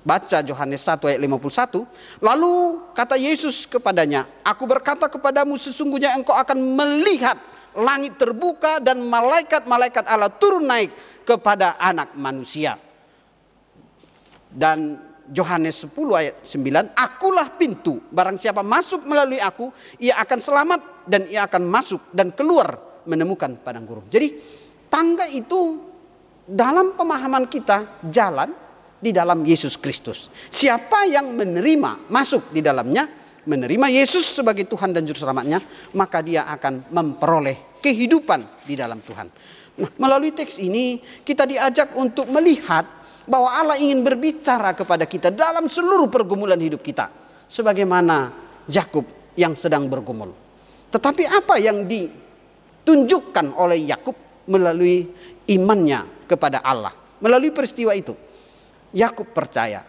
baca 0.02 0.38
Yohanes 0.42 0.82
1 0.82 0.98
ayat 1.14 1.20
51. 1.20 1.86
Lalu 2.22 2.52
kata 2.94 3.14
Yesus 3.18 3.66
kepadanya, 3.66 4.26
Aku 4.46 4.66
berkata 4.66 5.06
kepadamu 5.06 5.54
sesungguhnya 5.58 6.14
engkau 6.18 6.34
akan 6.34 6.58
melihat 6.58 7.38
langit 7.76 8.18
terbuka 8.20 8.78
dan 8.82 9.00
malaikat-malaikat 9.00 10.04
Allah 10.10 10.30
turun 10.30 10.66
naik 10.66 10.92
kepada 11.22 11.78
anak 11.78 12.14
manusia. 12.18 12.76
Dan 14.52 15.00
Yohanes 15.30 15.86
10 15.86 15.94
ayat 16.18 16.34
9, 16.42 16.98
Akulah 16.98 17.54
pintu, 17.54 18.02
barang 18.10 18.34
siapa 18.40 18.66
masuk 18.66 19.06
melalui 19.06 19.38
aku, 19.38 19.70
ia 20.02 20.18
akan 20.18 20.38
selamat 20.42 20.80
dan 21.06 21.30
ia 21.30 21.46
akan 21.46 21.62
masuk 21.62 22.10
dan 22.10 22.34
keluar 22.34 22.74
menemukan 23.06 23.54
padang 23.62 23.86
gurun. 23.86 24.06
Jadi 24.10 24.34
tangga 24.90 25.30
itu 25.30 25.78
dalam 26.42 26.98
pemahaman 26.98 27.46
kita 27.46 28.02
jalan 28.10 28.50
di 29.02 29.10
dalam 29.10 29.42
Yesus 29.42 29.78
Kristus. 29.78 30.30
Siapa 30.50 31.06
yang 31.10 31.34
menerima 31.34 32.10
masuk 32.10 32.54
di 32.54 32.62
dalamnya, 32.62 33.06
menerima 33.46 33.86
Yesus 33.90 34.38
sebagai 34.38 34.70
Tuhan 34.70 34.94
dan 34.94 35.02
Juru 35.02 35.26
Selamatnya, 35.26 35.58
maka 35.98 36.22
dia 36.22 36.46
akan 36.46 36.94
memperoleh 36.94 37.82
kehidupan 37.82 38.62
di 38.62 38.78
dalam 38.78 39.02
Tuhan. 39.02 39.26
Nah, 39.72 39.90
melalui 39.98 40.30
teks 40.30 40.62
ini 40.62 41.02
kita 41.26 41.48
diajak 41.48 41.96
untuk 41.98 42.30
melihat 42.30 43.01
bahwa 43.26 43.50
Allah 43.50 43.76
ingin 43.78 44.02
berbicara 44.02 44.74
kepada 44.74 45.06
kita 45.06 45.30
dalam 45.30 45.70
seluruh 45.70 46.10
pergumulan 46.10 46.58
hidup 46.58 46.82
kita. 46.82 47.08
Sebagaimana 47.46 48.32
Yakub 48.68 49.04
yang 49.36 49.52
sedang 49.52 49.88
bergumul. 49.88 50.32
Tetapi 50.88 51.24
apa 51.28 51.60
yang 51.60 51.84
ditunjukkan 51.84 53.56
oleh 53.56 53.92
Yakub 53.92 54.16
melalui 54.48 55.08
imannya 55.48 56.28
kepada 56.28 56.64
Allah. 56.64 56.92
Melalui 57.20 57.52
peristiwa 57.52 57.92
itu. 57.92 58.16
Yakub 58.92 59.32
percaya 59.32 59.80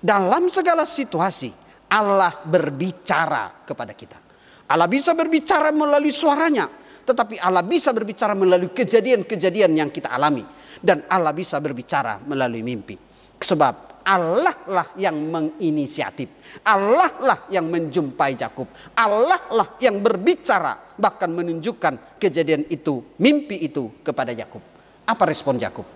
dalam 0.00 0.48
segala 0.48 0.88
situasi 0.88 1.52
Allah 1.92 2.40
berbicara 2.44 3.66
kepada 3.66 3.92
kita. 3.92 4.18
Allah 4.66 4.90
bisa 4.90 5.14
berbicara 5.14 5.70
melalui 5.70 6.10
suaranya, 6.10 6.66
tetapi 7.06 7.38
Allah 7.38 7.62
bisa 7.62 7.94
berbicara 7.94 8.34
melalui 8.34 8.74
kejadian-kejadian 8.74 9.78
yang 9.78 9.90
kita 9.94 10.10
alami 10.10 10.42
dan 10.82 11.06
Allah 11.06 11.30
bisa 11.30 11.62
berbicara 11.62 12.20
melalui 12.26 12.66
mimpi. 12.66 12.98
Sebab 13.36 14.02
Allah 14.06 14.54
lah 14.70 14.88
yang 14.94 15.18
menginisiatif. 15.18 16.62
Allah 16.62 17.10
lah 17.22 17.38
yang 17.50 17.66
menjumpai 17.66 18.38
Yakub. 18.38 18.70
Allah 18.94 19.50
lah 19.50 19.74
yang 19.82 19.98
berbicara 19.98 20.94
bahkan 20.94 21.30
menunjukkan 21.30 22.18
kejadian 22.18 22.70
itu, 22.70 23.02
mimpi 23.18 23.66
itu 23.66 24.02
kepada 24.06 24.30
Yakub. 24.30 24.62
Apa 25.06 25.26
respon 25.26 25.58
Yakub? 25.58 25.86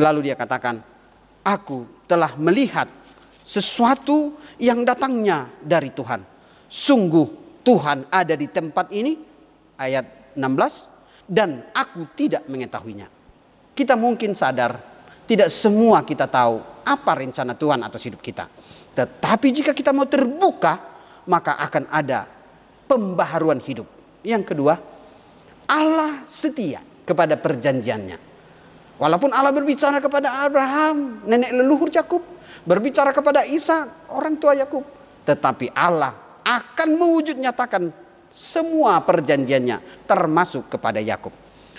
Lalu 0.00 0.32
dia 0.32 0.36
katakan, 0.36 0.80
aku 1.44 2.04
telah 2.08 2.32
melihat 2.40 2.88
sesuatu 3.44 4.40
yang 4.56 4.80
datangnya 4.86 5.52
dari 5.60 5.92
Tuhan. 5.92 6.24
Sungguh 6.72 7.60
Tuhan 7.60 8.08
ada 8.08 8.32
di 8.32 8.48
tempat 8.48 8.88
ini 8.96 9.12
ayat 9.76 10.21
16 10.34 11.28
dan 11.28 11.64
aku 11.72 12.08
tidak 12.18 12.44
mengetahuinya. 12.50 13.08
Kita 13.72 13.96
mungkin 13.96 14.36
sadar 14.36 14.76
tidak 15.24 15.48
semua 15.48 16.04
kita 16.04 16.28
tahu 16.28 16.60
apa 16.82 17.12
rencana 17.14 17.56
Tuhan 17.56 17.80
atas 17.80 18.02
hidup 18.04 18.20
kita. 18.20 18.50
Tetapi 18.92 19.48
jika 19.48 19.72
kita 19.72 19.94
mau 19.94 20.04
terbuka 20.04 20.92
maka 21.24 21.56
akan 21.56 21.86
ada 21.88 22.26
pembaharuan 22.90 23.62
hidup. 23.62 23.86
Yang 24.26 24.54
kedua, 24.54 24.74
Allah 25.70 26.26
setia 26.26 26.82
kepada 27.06 27.38
perjanjiannya. 27.38 28.18
Walaupun 29.00 29.34
Allah 29.34 29.50
berbicara 29.50 29.98
kepada 29.98 30.46
Abraham, 30.46 31.24
nenek 31.26 31.50
leluhur 31.56 31.90
Yakub, 31.90 32.22
berbicara 32.62 33.10
kepada 33.10 33.42
Isa, 33.48 34.06
orang 34.12 34.38
tua 34.38 34.54
Yakub, 34.54 34.84
tetapi 35.26 35.74
Allah 35.74 36.14
akan 36.42 36.88
mewujud 36.98 37.38
nyatakan 37.38 37.90
semua 38.32 38.98
perjanjiannya 39.04 40.08
termasuk 40.08 40.72
kepada 40.72 40.98
Yakub. 40.98 41.30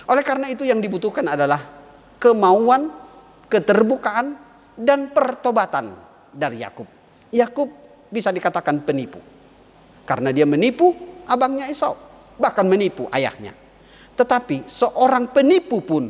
Oleh 0.06 0.22
karena 0.22 0.46
itu 0.48 0.62
yang 0.62 0.78
dibutuhkan 0.78 1.26
adalah 1.26 1.60
kemauan, 2.22 2.88
keterbukaan 3.50 4.38
dan 4.78 5.10
pertobatan 5.10 5.92
dari 6.30 6.62
Yakub. 6.62 6.86
Yakub 7.34 7.68
bisa 8.08 8.30
dikatakan 8.30 8.86
penipu. 8.86 9.18
Karena 10.06 10.30
dia 10.30 10.46
menipu 10.46 10.94
abangnya 11.26 11.66
Esau, 11.66 11.96
bahkan 12.38 12.68
menipu 12.68 13.10
ayahnya. 13.10 13.56
Tetapi 14.14 14.70
seorang 14.70 15.34
penipu 15.34 15.82
pun 15.82 16.06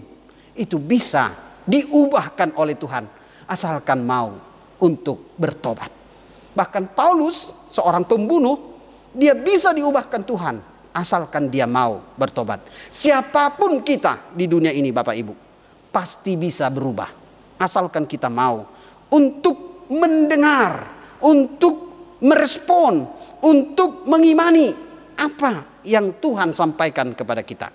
itu 0.52 0.76
bisa 0.76 1.32
diubahkan 1.64 2.58
oleh 2.60 2.76
Tuhan 2.76 3.08
asalkan 3.48 4.04
mau 4.04 4.36
untuk 4.82 5.32
bertobat. 5.40 5.88
Bahkan 6.54 6.92
Paulus 6.92 7.50
seorang 7.66 8.04
pembunuh 8.04 8.73
dia 9.14 9.38
bisa 9.38 9.70
diubahkan 9.70 10.26
Tuhan 10.26 10.56
asalkan 10.94 11.50
dia 11.50 11.66
mau 11.66 12.02
bertobat. 12.14 12.66
Siapa 12.90 13.54
pun 13.54 13.82
kita 13.82 14.34
di 14.34 14.50
dunia 14.50 14.74
ini 14.74 14.90
Bapak 14.90 15.14
Ibu 15.14 15.34
pasti 15.94 16.34
bisa 16.34 16.66
berubah 16.74 17.06
asalkan 17.62 18.06
kita 18.10 18.26
mau 18.26 18.66
untuk 19.14 19.86
mendengar, 19.94 20.90
untuk 21.22 21.94
merespon, 22.24 23.06
untuk 23.46 24.02
mengimani 24.10 24.74
apa 25.14 25.82
yang 25.86 26.18
Tuhan 26.18 26.50
sampaikan 26.50 27.14
kepada 27.14 27.46
kita. 27.46 27.70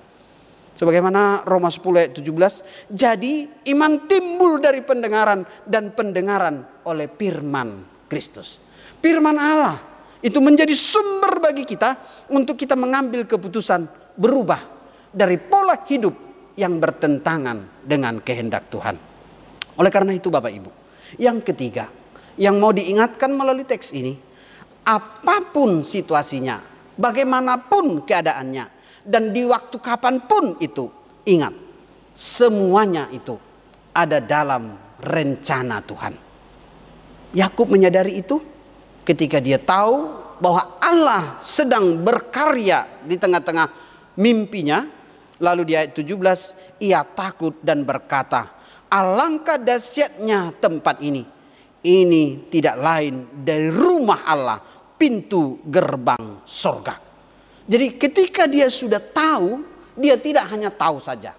Sebagaimana 0.76 1.44
Roma 1.44 1.68
10 1.68 2.00
ayat 2.00 2.14
17. 2.16 2.96
Jadi 2.96 3.48
iman 3.76 4.08
timbul 4.08 4.64
dari 4.64 4.80
pendengaran 4.80 5.44
dan 5.68 5.92
pendengaran 5.92 6.64
oleh 6.88 7.12
firman 7.12 7.84
Kristus. 8.08 8.64
Firman 9.04 9.36
Allah 9.36 9.89
itu 10.20 10.40
menjadi 10.44 10.72
sumber 10.76 11.40
bagi 11.40 11.64
kita 11.64 11.96
untuk 12.36 12.60
kita 12.60 12.76
mengambil 12.76 13.24
keputusan 13.24 13.88
berubah 14.20 14.60
dari 15.16 15.40
pola 15.40 15.80
hidup 15.88 16.16
yang 16.60 16.76
bertentangan 16.78 17.84
dengan 17.88 18.20
kehendak 18.20 18.68
Tuhan. 18.68 18.96
Oleh 19.80 19.92
karena 19.92 20.12
itu 20.12 20.28
Bapak 20.28 20.52
Ibu, 20.52 20.72
yang 21.24 21.40
ketiga 21.40 21.88
yang 22.36 22.60
mau 22.60 22.76
diingatkan 22.76 23.32
melalui 23.32 23.64
teks 23.64 23.96
ini, 23.96 24.16
apa 24.84 25.44
pun 25.52 25.88
situasinya, 25.88 26.60
bagaimanapun 27.00 28.04
keadaannya, 28.04 28.66
dan 29.08 29.32
di 29.32 29.48
waktu 29.48 29.80
kapan 29.80 30.24
pun 30.24 30.60
itu 30.60 30.92
ingat 31.28 31.56
semuanya 32.12 33.08
itu 33.16 33.40
ada 33.96 34.20
dalam 34.20 34.76
rencana 35.00 35.80
Tuhan. 35.84 36.14
Yakub 37.36 37.72
menyadari 37.72 38.20
itu 38.20 38.42
ketika 39.10 39.42
dia 39.42 39.58
tahu 39.58 40.06
bahwa 40.38 40.78
Allah 40.78 41.42
sedang 41.42 41.98
berkarya 41.98 42.86
di 43.02 43.18
tengah-tengah 43.18 43.68
mimpinya. 44.22 44.86
Lalu 45.40 45.72
di 45.72 45.74
ayat 45.74 45.96
17 45.96 46.84
ia 46.84 47.02
takut 47.02 47.58
dan 47.64 47.88
berkata, 47.88 48.54
"Alangkah 48.92 49.58
dahsyatnya 49.58 50.54
tempat 50.62 51.00
ini. 51.02 51.24
Ini 51.80 52.52
tidak 52.52 52.76
lain 52.76 53.40
dari 53.40 53.72
rumah 53.72 54.28
Allah, 54.28 54.60
pintu 55.00 55.64
gerbang 55.64 56.44
sorga." 56.44 57.00
Jadi 57.64 57.96
ketika 57.96 58.52
dia 58.52 58.68
sudah 58.68 59.00
tahu, 59.00 59.64
dia 59.96 60.20
tidak 60.20 60.52
hanya 60.52 60.68
tahu 60.68 61.00
saja. 61.00 61.32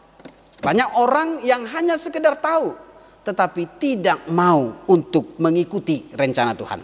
Banyak 0.65 0.97
orang 0.97 1.45
yang 1.45 1.69
hanya 1.69 2.01
sekedar 2.01 2.41
tahu, 2.41 2.73
tetapi 3.21 3.77
tidak 3.77 4.25
mau 4.33 4.81
untuk 4.89 5.37
mengikuti 5.37 6.09
rencana 6.17 6.57
Tuhan. 6.57 6.81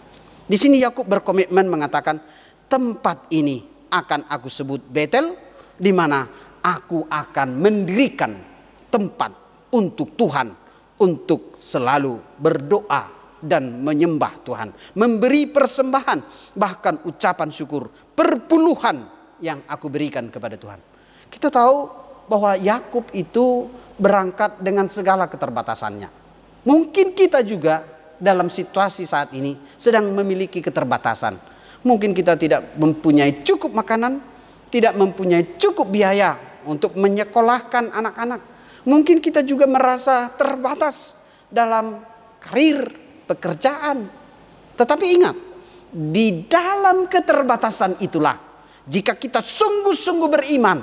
Di 0.47 0.55
sini 0.55 0.79
Yakub 0.79 1.03
berkomitmen 1.03 1.67
mengatakan, 1.67 2.23
tempat 2.71 3.27
ini 3.35 3.67
akan 3.91 4.31
aku 4.31 4.47
sebut 4.47 4.79
Betel, 4.79 5.35
di 5.75 5.91
mana 5.91 6.23
aku 6.63 7.03
akan 7.03 7.59
mendirikan 7.59 8.31
tempat 8.87 9.31
untuk 9.75 10.15
Tuhan, 10.15 10.55
untuk 11.03 11.59
selalu 11.59 12.39
berdoa 12.39 13.11
dan 13.43 13.83
menyembah 13.83 14.41
Tuhan, 14.41 14.71
memberi 14.97 15.51
persembahan, 15.51 16.19
bahkan 16.57 17.03
ucapan 17.05 17.51
syukur, 17.51 17.91
perpuluhan 17.91 19.05
yang 19.43 19.61
aku 19.69 19.91
berikan 19.91 20.31
kepada 20.31 20.57
Tuhan. 20.57 20.79
Kita 21.29 21.51
tahu 21.51 21.77
bahwa 22.31 22.57
Yakub 22.57 23.11
itu 23.13 23.69
berangkat 23.99 24.63
dengan 24.63 24.89
segala 24.89 25.29
keterbatasannya. 25.29 26.09
Mungkin 26.65 27.13
kita 27.13 27.45
juga 27.45 27.96
dalam 28.17 28.49
situasi 28.49 29.05
saat 29.05 29.33
ini 29.33 29.55
sedang 29.77 30.09
memiliki 30.13 30.59
keterbatasan. 30.61 31.37
Mungkin 31.85 32.11
kita 32.11 32.35
tidak 32.35 32.75
mempunyai 32.75 33.45
cukup 33.45 33.71
makanan, 33.71 34.19
tidak 34.73 34.97
mempunyai 34.97 35.55
cukup 35.55 35.87
biaya 35.87 36.35
untuk 36.67 36.97
menyekolahkan 36.97 37.93
anak-anak. 37.93 38.41
Mungkin 38.83 39.21
kita 39.21 39.45
juga 39.45 39.69
merasa 39.69 40.31
terbatas 40.33 41.13
dalam 41.47 42.01
karir, 42.41 42.91
pekerjaan. 43.29 44.09
Tetapi 44.75 45.05
ingat, 45.15 45.37
di 45.93 46.49
dalam 46.49 47.07
keterbatasan 47.07 48.03
itulah 48.03 48.35
jika 48.87 49.19
kita 49.19 49.43
sungguh-sungguh 49.43 50.29
beriman, 50.31 50.79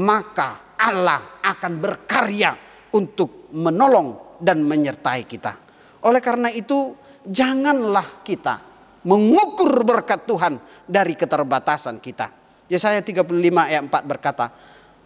maka 0.00 0.76
Allah 0.80 1.40
akan 1.44 1.72
berkarya 1.76 2.52
untuk 2.96 3.52
menolong 3.52 4.40
dan 4.40 4.64
menyertai 4.64 5.22
kita. 5.28 5.61
Oleh 6.02 6.22
karena 6.22 6.50
itu, 6.50 6.94
janganlah 7.26 8.22
kita 8.26 8.58
mengukur 9.06 9.82
berkat 9.82 10.26
Tuhan 10.26 10.58
dari 10.86 11.14
keterbatasan 11.18 11.98
kita. 11.98 12.30
Yesaya 12.70 13.02
35 13.02 13.26
ayat 13.58 13.82
4 13.86 14.10
berkata, 14.10 14.46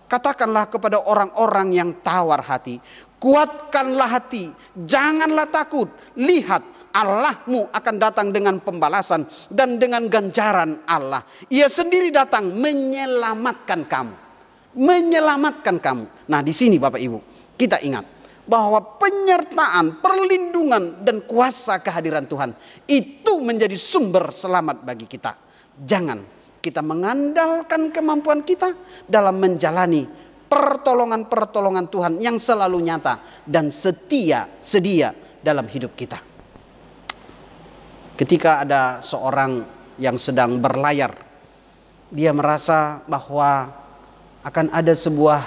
Katakanlah 0.07 0.71
kepada 0.71 1.03
orang-orang 1.03 1.75
yang 1.75 1.91
tawar 1.99 2.39
hati, 2.47 2.79
kuatkanlah 3.19 4.07
hati, 4.07 4.55
janganlah 4.79 5.51
takut. 5.51 5.91
Lihat, 6.15 6.63
Allahmu 6.95 7.75
akan 7.75 7.95
datang 7.99 8.31
dengan 8.31 8.63
pembalasan 8.63 9.27
dan 9.51 9.83
dengan 9.83 10.07
ganjaran 10.07 10.87
Allah. 10.87 11.27
Ia 11.51 11.67
sendiri 11.67 12.15
datang 12.15 12.55
menyelamatkan 12.55 13.85
kamu. 13.85 14.15
Menyelamatkan 14.79 15.77
kamu. 15.83 16.05
Nah 16.31 16.41
di 16.41 16.55
sini 16.55 16.81
Bapak 16.81 17.01
Ibu 17.03 17.19
kita 17.57 17.81
ingat 17.85 18.16
bahwa 18.47 18.99
penyertaan, 18.99 19.99
perlindungan 19.99 21.03
dan 21.03 21.27
kuasa 21.27 21.83
kehadiran 21.83 22.25
Tuhan 22.31 22.55
itu 22.87 23.43
menjadi 23.43 23.75
sumber 23.75 24.31
selamat 24.31 24.87
bagi 24.87 25.11
kita. 25.11 25.35
Jangan 25.77 26.23
kita 26.63 26.81
mengandalkan 26.81 27.91
kemampuan 27.91 28.47
kita 28.47 28.71
dalam 29.07 29.39
menjalani 29.39 30.07
pertolongan-pertolongan 30.47 31.87
Tuhan 31.91 32.13
yang 32.23 32.39
selalu 32.39 32.79
nyata 32.87 33.43
dan 33.43 33.69
setia 33.75 34.47
sedia 34.63 35.11
dalam 35.43 35.67
hidup 35.67 35.99
kita 35.99 36.37
ketika 38.17 38.65
ada 38.65 39.05
seorang 39.05 39.63
yang 40.01 40.17
sedang 40.17 40.59
berlayar, 40.59 41.13
dia 42.09 42.33
merasa 42.33 43.05
bahwa 43.05 43.71
akan 44.43 44.73
ada 44.73 44.97
sebuah 44.97 45.45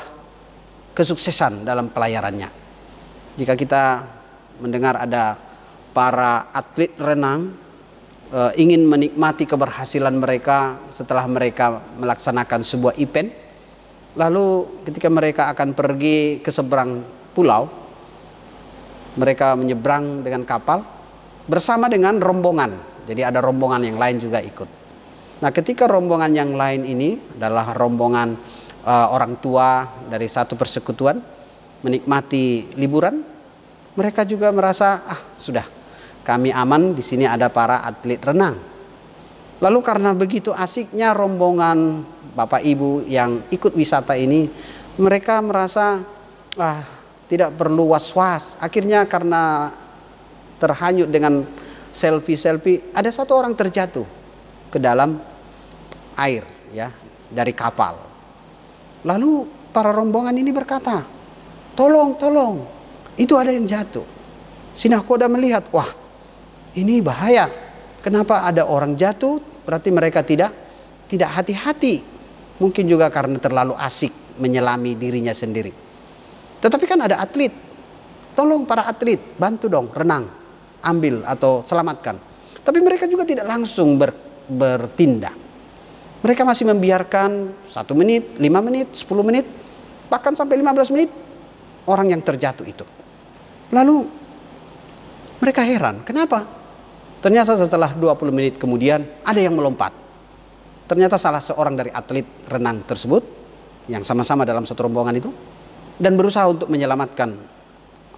kesuksesan 0.94 1.66
dalam 1.66 1.90
pelayarannya. 1.90 2.59
Jika 3.40 3.56
kita 3.56 4.04
mendengar 4.60 5.00
ada 5.00 5.40
para 5.96 6.52
atlet 6.52 6.92
renang 7.00 7.56
e, 8.28 8.40
ingin 8.60 8.84
menikmati 8.84 9.48
keberhasilan 9.48 10.12
mereka 10.20 10.84
setelah 10.92 11.24
mereka 11.24 11.80
melaksanakan 11.96 12.60
sebuah 12.68 13.00
event, 13.00 13.32
lalu 14.20 14.68
ketika 14.84 15.08
mereka 15.08 15.48
akan 15.56 15.72
pergi 15.72 16.44
ke 16.44 16.52
seberang 16.52 17.00
pulau, 17.32 17.72
mereka 19.16 19.56
menyeberang 19.56 20.20
dengan 20.20 20.44
kapal 20.44 20.84
bersama 21.48 21.88
dengan 21.88 22.20
rombongan. 22.20 22.76
Jadi 23.08 23.24
ada 23.24 23.40
rombongan 23.40 23.88
yang 23.88 23.96
lain 23.96 24.20
juga 24.20 24.44
ikut. 24.44 24.70
Nah, 25.40 25.50
ketika 25.56 25.88
rombongan 25.88 26.36
yang 26.36 26.52
lain 26.60 26.84
ini 26.84 27.16
adalah 27.40 27.72
rombongan 27.72 28.36
uh, 28.84 29.08
orang 29.16 29.40
tua 29.40 29.88
dari 30.12 30.28
satu 30.28 30.60
persekutuan 30.60 31.18
menikmati 31.80 32.76
liburan, 32.76 33.24
mereka 33.98 34.26
juga 34.26 34.54
merasa 34.54 35.02
ah 35.06 35.22
sudah 35.38 35.80
kami 36.30 36.54
aman 36.54 36.94
di 36.94 37.02
sini 37.02 37.26
ada 37.26 37.50
para 37.50 37.82
atlet 37.82 38.22
renang. 38.22 38.60
Lalu 39.60 39.80
karena 39.82 40.16
begitu 40.16 40.54
asiknya 40.54 41.12
rombongan 41.12 42.06
Bapak 42.38 42.64
Ibu 42.64 43.04
yang 43.10 43.44
ikut 43.52 43.76
wisata 43.76 44.16
ini, 44.16 44.48
mereka 45.02 45.42
merasa 45.42 46.00
ah 46.56 46.86
tidak 47.28 47.58
perlu 47.58 47.92
was-was. 47.92 48.56
Akhirnya 48.62 49.04
karena 49.10 49.74
terhanyut 50.62 51.10
dengan 51.12 51.44
selfie-selfie, 51.90 52.94
ada 52.94 53.10
satu 53.10 53.36
orang 53.36 53.58
terjatuh 53.58 54.06
ke 54.70 54.78
dalam 54.78 55.18
air 56.14 56.46
ya 56.72 56.94
dari 57.28 57.52
kapal. 57.58 57.98
Lalu 59.04 59.50
para 59.74 59.90
rombongan 59.90 60.36
ini 60.38 60.54
berkata, 60.54 61.04
"Tolong, 61.74 62.16
tolong. 62.16 62.79
Itu 63.20 63.36
ada 63.36 63.52
yang 63.52 63.68
jatuh." 63.68 64.08
Sinakoda 64.72 65.28
melihat, 65.28 65.68
"Wah, 65.76 65.92
ini 66.80 67.04
bahaya. 67.04 67.52
Kenapa 68.00 68.48
ada 68.48 68.64
orang 68.64 68.96
jatuh? 68.96 69.44
Berarti 69.68 69.92
mereka 69.92 70.24
tidak 70.24 70.56
tidak 71.10 71.36
hati-hati. 71.36 72.00
Mungkin 72.62 72.86
juga 72.86 73.10
karena 73.10 73.36
terlalu 73.42 73.76
asik 73.76 74.40
menyelami 74.40 74.96
dirinya 74.96 75.34
sendiri. 75.34 75.74
Tetapi 76.62 76.86
kan 76.86 77.00
ada 77.04 77.20
atlet. 77.20 77.52
Tolong 78.38 78.64
para 78.64 78.88
atlet, 78.88 79.20
bantu 79.36 79.68
dong 79.68 79.92
renang, 79.92 80.32
ambil 80.86 81.28
atau 81.28 81.66
selamatkan. 81.66 82.16
Tapi 82.64 82.80
mereka 82.80 83.10
juga 83.10 83.28
tidak 83.28 83.44
langsung 83.50 84.00
ber, 84.00 84.16
bertindak. 84.48 85.36
Mereka 86.24 86.44
masih 86.48 86.68
membiarkan 86.68 87.52
satu 87.68 87.96
menit, 87.96 88.40
lima 88.40 88.60
menit, 88.64 88.96
sepuluh 88.96 89.24
menit, 89.24 89.48
bahkan 90.08 90.36
sampai 90.36 90.60
lima 90.60 90.72
belas 90.72 90.92
menit 90.92 91.12
orang 91.88 92.12
yang 92.16 92.22
terjatuh 92.24 92.64
itu. 92.68 92.99
Lalu 93.70 94.10
mereka 95.40 95.62
heran, 95.64 96.02
kenapa? 96.04 96.46
Ternyata 97.20 97.56
setelah 97.60 97.92
20 97.94 98.32
menit 98.32 98.54
kemudian 98.56 99.04
ada 99.24 99.40
yang 99.40 99.56
melompat. 99.56 99.92
Ternyata 100.90 101.22
salah 101.22 101.44
seorang 101.44 101.78
dari 101.78 101.94
atlet 101.94 102.26
renang 102.50 102.82
tersebut 102.82 103.22
yang 103.92 104.02
sama-sama 104.02 104.42
dalam 104.48 104.66
satu 104.66 104.90
rombongan 104.90 105.16
itu 105.22 105.30
dan 106.00 106.16
berusaha 106.16 106.48
untuk 106.48 106.72
menyelamatkan 106.72 107.30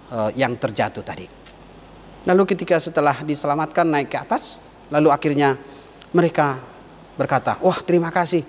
uh, 0.08 0.30
yang 0.32 0.56
terjatuh 0.56 1.04
tadi. 1.04 1.26
Lalu 2.22 2.42
ketika 2.54 2.78
setelah 2.78 3.20
diselamatkan 3.26 3.82
naik 3.82 4.08
ke 4.08 4.16
atas, 4.16 4.62
lalu 4.88 5.10
akhirnya 5.10 5.58
mereka 6.14 6.62
berkata, 7.18 7.58
"Wah, 7.60 7.82
terima 7.82 8.14
kasih. 8.14 8.46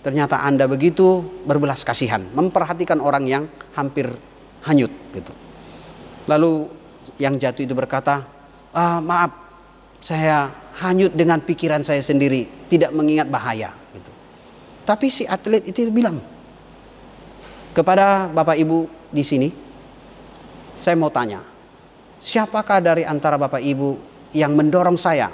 Ternyata 0.00 0.40
Anda 0.40 0.64
begitu 0.70 1.20
berbelas 1.44 1.84
kasihan, 1.84 2.22
memperhatikan 2.32 3.02
orang 3.02 3.26
yang 3.26 3.44
hampir 3.74 4.08
hanyut 4.64 4.94
gitu." 5.12 5.49
Lalu 6.28 6.68
yang 7.16 7.36
jatuh 7.36 7.64
itu 7.64 7.72
berkata, 7.76 8.24
ah, 8.72 9.00
"Maaf, 9.00 9.32
saya 10.00 10.52
hanyut 10.80 11.12
dengan 11.12 11.40
pikiran 11.40 11.84
saya 11.84 12.00
sendiri, 12.00 12.68
tidak 12.68 12.92
mengingat 12.92 13.28
bahaya." 13.28 13.72
gitu. 13.92 14.10
Tapi 14.84 15.06
si 15.12 15.24
atlet 15.28 15.64
itu 15.68 15.84
bilang 15.92 16.20
kepada 17.70 18.28
Bapak 18.32 18.56
Ibu 18.58 18.90
di 19.12 19.22
sini, 19.22 19.48
saya 20.80 20.96
mau 20.96 21.12
tanya, 21.12 21.44
siapakah 22.16 22.80
dari 22.80 23.02
antara 23.04 23.36
Bapak 23.36 23.60
Ibu 23.60 23.88
yang 24.32 24.56
mendorong 24.56 24.96
saya 24.96 25.28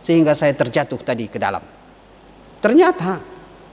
sehingga 0.00 0.36
saya 0.36 0.52
terjatuh 0.54 1.00
tadi 1.00 1.26
ke 1.26 1.40
dalam? 1.40 1.62
Ternyata 2.60 3.18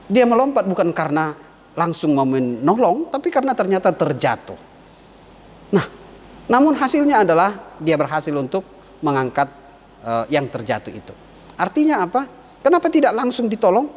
dia 0.08 0.24
melompat 0.24 0.64
bukan 0.64 0.96
karena 0.96 1.36
langsung 1.78 2.18
mau 2.18 2.26
menolong, 2.26 3.12
tapi 3.12 3.30
karena 3.30 3.54
ternyata 3.54 3.94
terjatuh. 3.94 4.58
Nah, 5.76 5.86
namun 6.48 6.74
hasilnya 6.76 7.28
adalah 7.28 7.76
dia 7.80 8.00
berhasil 8.00 8.32
untuk 8.32 8.64
mengangkat 9.04 9.52
uh, 10.04 10.26
yang 10.32 10.48
terjatuh 10.48 10.92
itu. 10.92 11.14
Artinya 11.60 12.08
apa? 12.08 12.24
Kenapa 12.64 12.88
tidak 12.88 13.14
langsung 13.14 13.52
ditolong? 13.52 13.88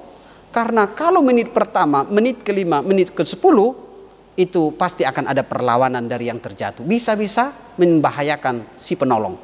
Karena 0.50 0.90
kalau 0.90 1.22
menit 1.22 1.54
pertama, 1.54 2.02
menit 2.02 2.42
kelima, 2.42 2.82
menit 2.82 3.14
ke 3.14 3.22
sepuluh 3.22 3.90
itu 4.34 4.74
pasti 4.74 5.06
akan 5.06 5.30
ada 5.30 5.46
perlawanan 5.46 6.10
dari 6.10 6.26
yang 6.26 6.42
terjatuh. 6.42 6.82
Bisa-bisa 6.82 7.54
membahayakan 7.78 8.74
si 8.74 8.98
penolong. 8.98 9.38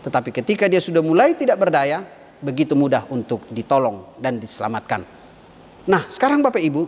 Tetapi 0.00 0.32
ketika 0.32 0.64
dia 0.64 0.80
sudah 0.80 1.04
mulai 1.04 1.36
tidak 1.36 1.60
berdaya, 1.60 2.00
begitu 2.40 2.72
mudah 2.72 3.04
untuk 3.12 3.44
ditolong 3.52 4.16
dan 4.16 4.40
diselamatkan. 4.40 5.04
Nah, 5.84 6.08
sekarang 6.08 6.40
Bapak 6.40 6.62
Ibu, 6.64 6.82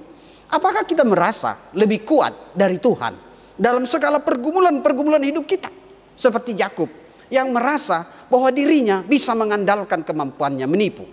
apakah 0.48 0.88
kita 0.88 1.04
merasa 1.04 1.72
lebih 1.76 2.08
kuat 2.08 2.56
dari 2.56 2.80
Tuhan 2.80 3.31
dalam 3.56 3.84
segala 3.84 4.20
pergumulan-pergumulan 4.20 5.22
hidup 5.22 5.44
kita? 5.44 5.68
Seperti 6.12 6.56
Yakub 6.56 6.88
yang 7.32 7.48
merasa 7.48 8.04
bahwa 8.28 8.52
dirinya 8.52 9.00
bisa 9.00 9.32
mengandalkan 9.32 10.04
kemampuannya 10.04 10.68
menipu. 10.68 11.08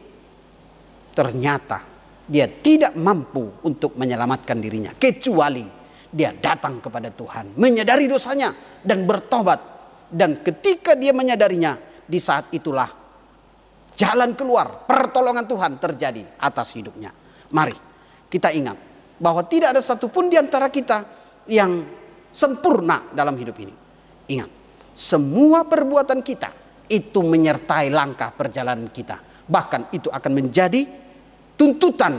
Ternyata 1.16 1.80
dia 2.28 2.46
tidak 2.46 2.94
mampu 3.00 3.64
untuk 3.64 3.96
menyelamatkan 3.96 4.60
dirinya 4.60 4.92
kecuali 4.94 5.64
dia 6.10 6.34
datang 6.34 6.82
kepada 6.82 7.14
Tuhan, 7.14 7.56
menyadari 7.56 8.10
dosanya 8.10 8.52
dan 8.84 9.06
bertobat. 9.06 9.80
Dan 10.10 10.42
ketika 10.42 10.98
dia 10.98 11.14
menyadarinya, 11.14 11.78
di 12.10 12.18
saat 12.18 12.50
itulah 12.50 12.90
jalan 13.94 14.34
keluar, 14.34 14.90
pertolongan 14.90 15.46
Tuhan 15.46 15.78
terjadi 15.78 16.42
atas 16.42 16.74
hidupnya. 16.74 17.14
Mari 17.54 17.78
kita 18.26 18.50
ingat 18.50 18.78
bahwa 19.22 19.46
tidak 19.46 19.78
ada 19.78 19.82
satupun 19.86 20.34
di 20.34 20.38
antara 20.42 20.74
kita 20.74 21.06
yang 21.46 21.99
sempurna 22.30 23.10
dalam 23.14 23.36
hidup 23.36 23.56
ini. 23.62 23.74
Ingat, 24.30 24.50
semua 24.94 25.66
perbuatan 25.66 26.22
kita 26.22 26.50
itu 26.90 27.22
menyertai 27.22 27.94
langkah 27.94 28.34
perjalanan 28.34 28.90
kita. 28.90 29.22
Bahkan 29.50 29.94
itu 29.94 30.10
akan 30.10 30.32
menjadi 30.34 30.82
tuntutan 31.58 32.14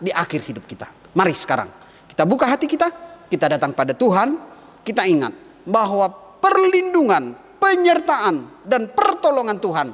di 0.00 0.08
akhir 0.12 0.40
hidup 0.48 0.64
kita. 0.64 0.88
Mari 1.16 1.34
sekarang 1.36 1.68
kita 2.08 2.24
buka 2.24 2.48
hati 2.48 2.68
kita, 2.68 2.88
kita 3.28 3.46
datang 3.56 3.76
pada 3.76 3.92
Tuhan, 3.96 4.36
kita 4.84 5.04
ingat 5.04 5.32
bahwa 5.68 6.08
perlindungan, 6.40 7.36
penyertaan 7.60 8.64
dan 8.64 8.90
pertolongan 8.92 9.60
Tuhan 9.60 9.88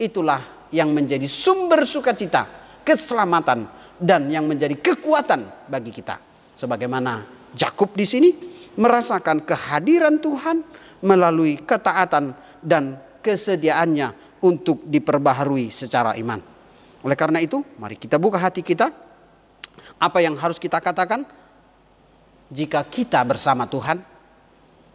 itulah 0.00 0.68
yang 0.72 0.90
menjadi 0.96 1.28
sumber 1.28 1.84
sukacita, 1.84 2.48
keselamatan 2.86 3.68
dan 4.00 4.26
yang 4.32 4.48
menjadi 4.48 4.76
kekuatan 4.80 5.68
bagi 5.68 5.92
kita. 5.92 6.16
Sebagaimana 6.56 7.39
Jakub 7.54 7.94
di 7.98 8.06
sini 8.06 8.30
merasakan 8.78 9.42
kehadiran 9.42 10.22
Tuhan 10.22 10.62
melalui 11.02 11.58
ketaatan 11.60 12.36
dan 12.62 13.00
kesediaannya 13.20 14.40
untuk 14.44 14.84
diperbaharui 14.88 15.68
secara 15.68 16.16
iman. 16.16 16.40
Oleh 17.00 17.16
karena 17.16 17.40
itu, 17.40 17.60
mari 17.80 17.96
kita 17.96 18.20
buka 18.20 18.36
hati 18.36 18.60
kita. 18.60 18.92
Apa 20.00 20.20
yang 20.20 20.36
harus 20.36 20.60
kita 20.60 20.80
katakan? 20.80 21.24
Jika 22.50 22.82
kita 22.88 23.22
bersama 23.22 23.64
Tuhan, 23.68 24.02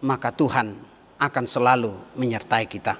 maka 0.04 0.30
Tuhan 0.34 0.76
akan 1.16 1.46
selalu 1.48 1.94
menyertai 2.20 2.66
kita. 2.68 3.00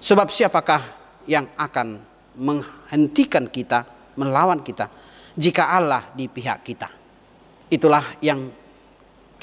Sebab 0.00 0.32
siapakah 0.32 0.82
yang 1.28 1.48
akan 1.56 2.00
menghentikan 2.40 3.46
kita, 3.48 3.84
melawan 4.16 4.62
kita 4.64 4.90
jika 5.34 5.74
Allah 5.74 6.14
di 6.14 6.30
pihak 6.30 6.62
kita. 6.62 6.88
Itulah 7.70 8.18
yang 8.22 8.63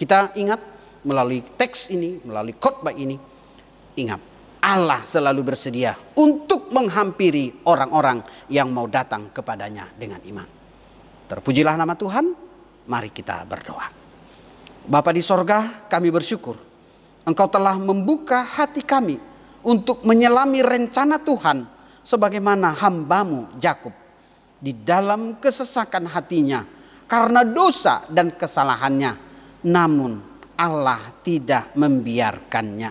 kita 0.02 0.34
ingat 0.34 0.58
melalui 1.06 1.46
teks 1.46 1.94
ini, 1.94 2.18
melalui 2.26 2.58
khotbah 2.58 2.90
ini. 2.98 3.14
Ingat, 4.02 4.22
Allah 4.66 5.06
selalu 5.06 5.54
bersedia 5.54 5.94
untuk 6.18 6.74
menghampiri 6.74 7.62
orang-orang 7.70 8.26
yang 8.50 8.74
mau 8.74 8.90
datang 8.90 9.30
kepadanya 9.30 9.94
dengan 9.94 10.18
iman. 10.26 10.50
Terpujilah 11.30 11.78
nama 11.78 11.94
Tuhan, 11.94 12.26
mari 12.90 13.14
kita 13.14 13.46
berdoa. 13.46 13.94
Bapa 14.82 15.14
di 15.14 15.22
sorga, 15.22 15.86
kami 15.86 16.10
bersyukur 16.10 16.58
Engkau 17.22 17.46
telah 17.46 17.78
membuka 17.78 18.42
hati 18.42 18.82
kami 18.82 19.22
untuk 19.62 20.02
menyelami 20.02 20.66
rencana 20.66 21.22
Tuhan 21.22 21.70
sebagaimana 22.02 22.74
hambamu 22.74 23.62
Jakub 23.62 23.94
di 24.58 24.74
dalam 24.74 25.38
kesesakan 25.38 26.10
hatinya 26.10 26.66
karena 27.06 27.46
dosa 27.46 28.02
dan 28.10 28.34
kesalahannya 28.34 29.31
namun 29.67 30.21
Allah 30.58 31.00
tidak 31.26 31.74
membiarkannya 31.78 32.89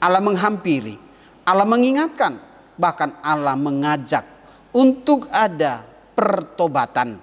Allah 0.00 0.22
menghampiri 0.22 0.96
Allah 1.44 1.66
mengingatkan 1.68 2.36
bahkan 2.76 3.16
Allah 3.20 3.56
mengajak 3.56 4.24
untuk 4.72 5.28
ada 5.32 5.84
pertobatan 6.16 7.20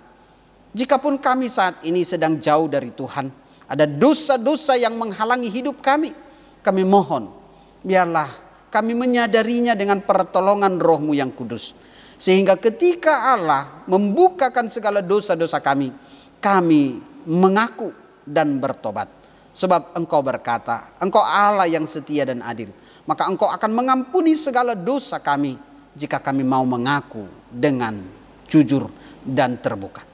jikapun 0.74 1.18
kami 1.18 1.50
saat 1.50 1.82
ini 1.86 2.06
sedang 2.06 2.38
jauh 2.38 2.70
dari 2.70 2.94
Tuhan 2.94 3.30
ada 3.68 3.84
dosa-dosa 3.84 4.78
yang 4.78 4.98
menghalangi 4.98 5.50
hidup 5.50 5.82
kami 5.82 6.14
kami 6.62 6.82
mohon 6.86 7.30
biarlah 7.82 8.48
kami 8.68 8.94
menyadarinya 8.94 9.74
dengan 9.74 10.04
pertolongan 10.04 10.78
rohmu 10.78 11.16
yang 11.16 11.32
kudus. 11.32 11.72
Sehingga 12.18 12.58
ketika 12.58 13.34
Allah 13.34 13.86
membukakan 13.86 14.68
segala 14.68 15.06
dosa-dosa 15.06 15.62
kami, 15.62 15.94
kami 16.42 17.00
mengaku 17.26 17.94
dan 18.28 18.60
bertobat. 18.60 19.08
Sebab 19.56 19.96
engkau 19.96 20.20
berkata, 20.22 20.94
engkau 21.00 21.24
Allah 21.24 21.66
yang 21.66 21.88
setia 21.88 22.28
dan 22.28 22.44
adil. 22.44 22.70
Maka 23.08 23.26
engkau 23.26 23.48
akan 23.48 23.72
mengampuni 23.72 24.36
segala 24.36 24.76
dosa 24.76 25.18
kami 25.18 25.56
jika 25.98 26.20
kami 26.20 26.46
mau 26.46 26.62
mengaku 26.68 27.26
dengan 27.50 28.04
jujur, 28.48 28.88
dan 29.28 29.60
terbuka. 29.60 30.08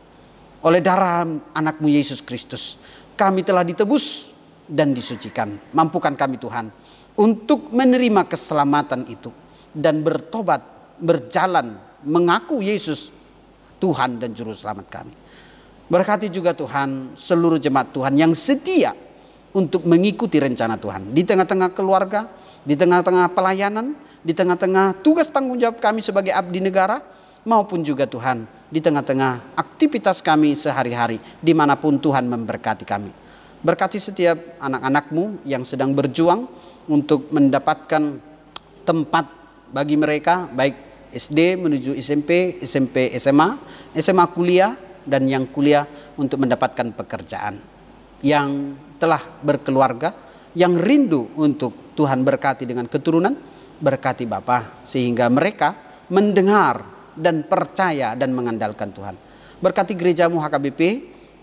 Oleh 0.66 0.82
darah 0.82 1.22
anakmu 1.54 1.86
Yesus 1.86 2.26
Kristus, 2.26 2.82
kami 3.14 3.46
telah 3.46 3.62
ditebus 3.62 4.34
dan 4.66 4.96
disucikan. 4.96 5.54
Mampukan 5.76 6.18
kami 6.18 6.42
Tuhan 6.42 6.74
untuk 7.14 7.70
menerima 7.70 8.26
keselamatan 8.26 9.06
itu 9.06 9.30
dan 9.70 10.02
bertobat, 10.02 10.98
berjalan, 10.98 11.78
mengaku 12.08 12.64
Yesus 12.66 13.14
Tuhan 13.78 14.18
dan 14.18 14.34
Juru 14.34 14.56
Selamat 14.56 14.88
kami. 14.90 15.14
Berkati 15.94 16.26
juga 16.34 16.58
Tuhan 16.58 17.14
seluruh 17.14 17.62
jemaat 17.62 17.94
Tuhan 17.94 18.18
yang 18.18 18.34
setia 18.34 18.98
untuk 19.54 19.86
mengikuti 19.86 20.42
rencana 20.42 20.74
Tuhan. 20.74 21.14
Di 21.14 21.22
tengah-tengah 21.22 21.70
keluarga, 21.70 22.34
di 22.66 22.74
tengah-tengah 22.74 23.30
pelayanan, 23.38 23.94
di 24.26 24.34
tengah-tengah 24.34 25.06
tugas 25.06 25.30
tanggung 25.30 25.62
jawab 25.62 25.78
kami 25.78 26.02
sebagai 26.02 26.34
abdi 26.34 26.66
negara, 26.66 26.98
maupun 27.46 27.86
juga 27.86 28.10
Tuhan 28.10 28.50
di 28.74 28.82
tengah-tengah 28.82 29.54
aktivitas 29.54 30.26
kami 30.26 30.58
sehari-hari 30.58 31.22
di 31.38 31.54
mana 31.54 31.78
pun 31.78 32.02
Tuhan 32.02 32.26
memberkati 32.26 32.90
kami. 32.90 33.14
Berkati 33.62 34.02
setiap 34.02 34.58
anak-anakmu 34.66 35.46
yang 35.46 35.62
sedang 35.62 35.94
berjuang 35.94 36.50
untuk 36.90 37.30
mendapatkan 37.30 38.18
tempat 38.82 39.26
bagi 39.70 39.94
mereka 39.94 40.50
baik 40.50 40.76
SD 41.14 41.62
menuju 41.62 41.94
SMP, 42.02 42.58
SMP 42.66 43.14
SMA, 43.22 43.62
SMA 43.94 44.26
kuliah 44.34 44.74
dan 45.04 45.28
yang 45.28 45.48
kuliah 45.52 45.86
untuk 46.16 46.42
mendapatkan 46.42 46.96
pekerjaan. 46.96 47.60
Yang 48.24 48.80
telah 48.98 49.20
berkeluarga, 49.44 50.16
yang 50.56 50.80
rindu 50.80 51.34
untuk 51.36 51.96
Tuhan 51.98 52.24
berkati 52.24 52.64
dengan 52.64 52.88
keturunan, 52.88 53.36
berkati 53.84 54.24
Bapa 54.24 54.86
sehingga 54.88 55.28
mereka 55.28 55.76
mendengar 56.08 56.84
dan 57.14 57.46
percaya 57.46 58.16
dan 58.16 58.32
mengandalkan 58.32 58.96
Tuhan. 58.96 59.16
Berkati 59.60 59.94
gerejamu 59.96 60.40
HKBP 60.40 60.82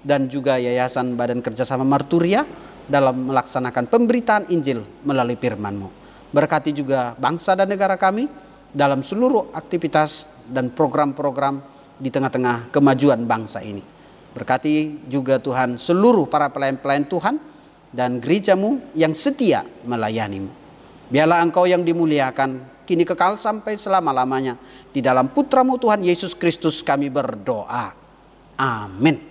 dan 0.00 0.26
juga 0.28 0.56
Yayasan 0.56 1.14
Badan 1.16 1.44
Kerjasama 1.44 1.84
Marturia 1.84 2.44
dalam 2.90 3.30
melaksanakan 3.30 3.86
pemberitaan 3.86 4.44
Injil 4.50 4.82
melalui 5.06 5.38
firman-Mu. 5.38 5.88
Berkati 6.30 6.74
juga 6.74 7.14
bangsa 7.18 7.54
dan 7.54 7.70
negara 7.70 7.94
kami 7.94 8.26
dalam 8.70 9.02
seluruh 9.02 9.50
aktivitas 9.54 10.26
dan 10.46 10.70
program-program 10.70 11.79
di 12.00 12.08
tengah-tengah 12.08 12.72
kemajuan 12.72 13.22
bangsa 13.28 13.60
ini. 13.60 13.84
Berkati 14.32 15.06
juga 15.06 15.38
Tuhan 15.38 15.76
seluruh 15.76 16.26
para 16.26 16.48
pelayan-pelayan 16.48 17.06
Tuhan 17.06 17.36
dan 17.94 18.18
gerejamu 18.18 18.80
yang 18.96 19.14
setia 19.14 19.62
melayanimu. 19.84 20.50
Biarlah 21.10 21.42
engkau 21.42 21.66
yang 21.66 21.82
dimuliakan 21.82 22.82
kini 22.86 23.06
kekal 23.06 23.38
sampai 23.38 23.78
selama-lamanya. 23.78 24.58
Di 24.90 24.98
dalam 24.98 25.30
putramu 25.30 25.78
Tuhan 25.78 26.02
Yesus 26.02 26.34
Kristus 26.34 26.82
kami 26.82 27.06
berdoa. 27.06 27.94
Amin. 28.58 29.29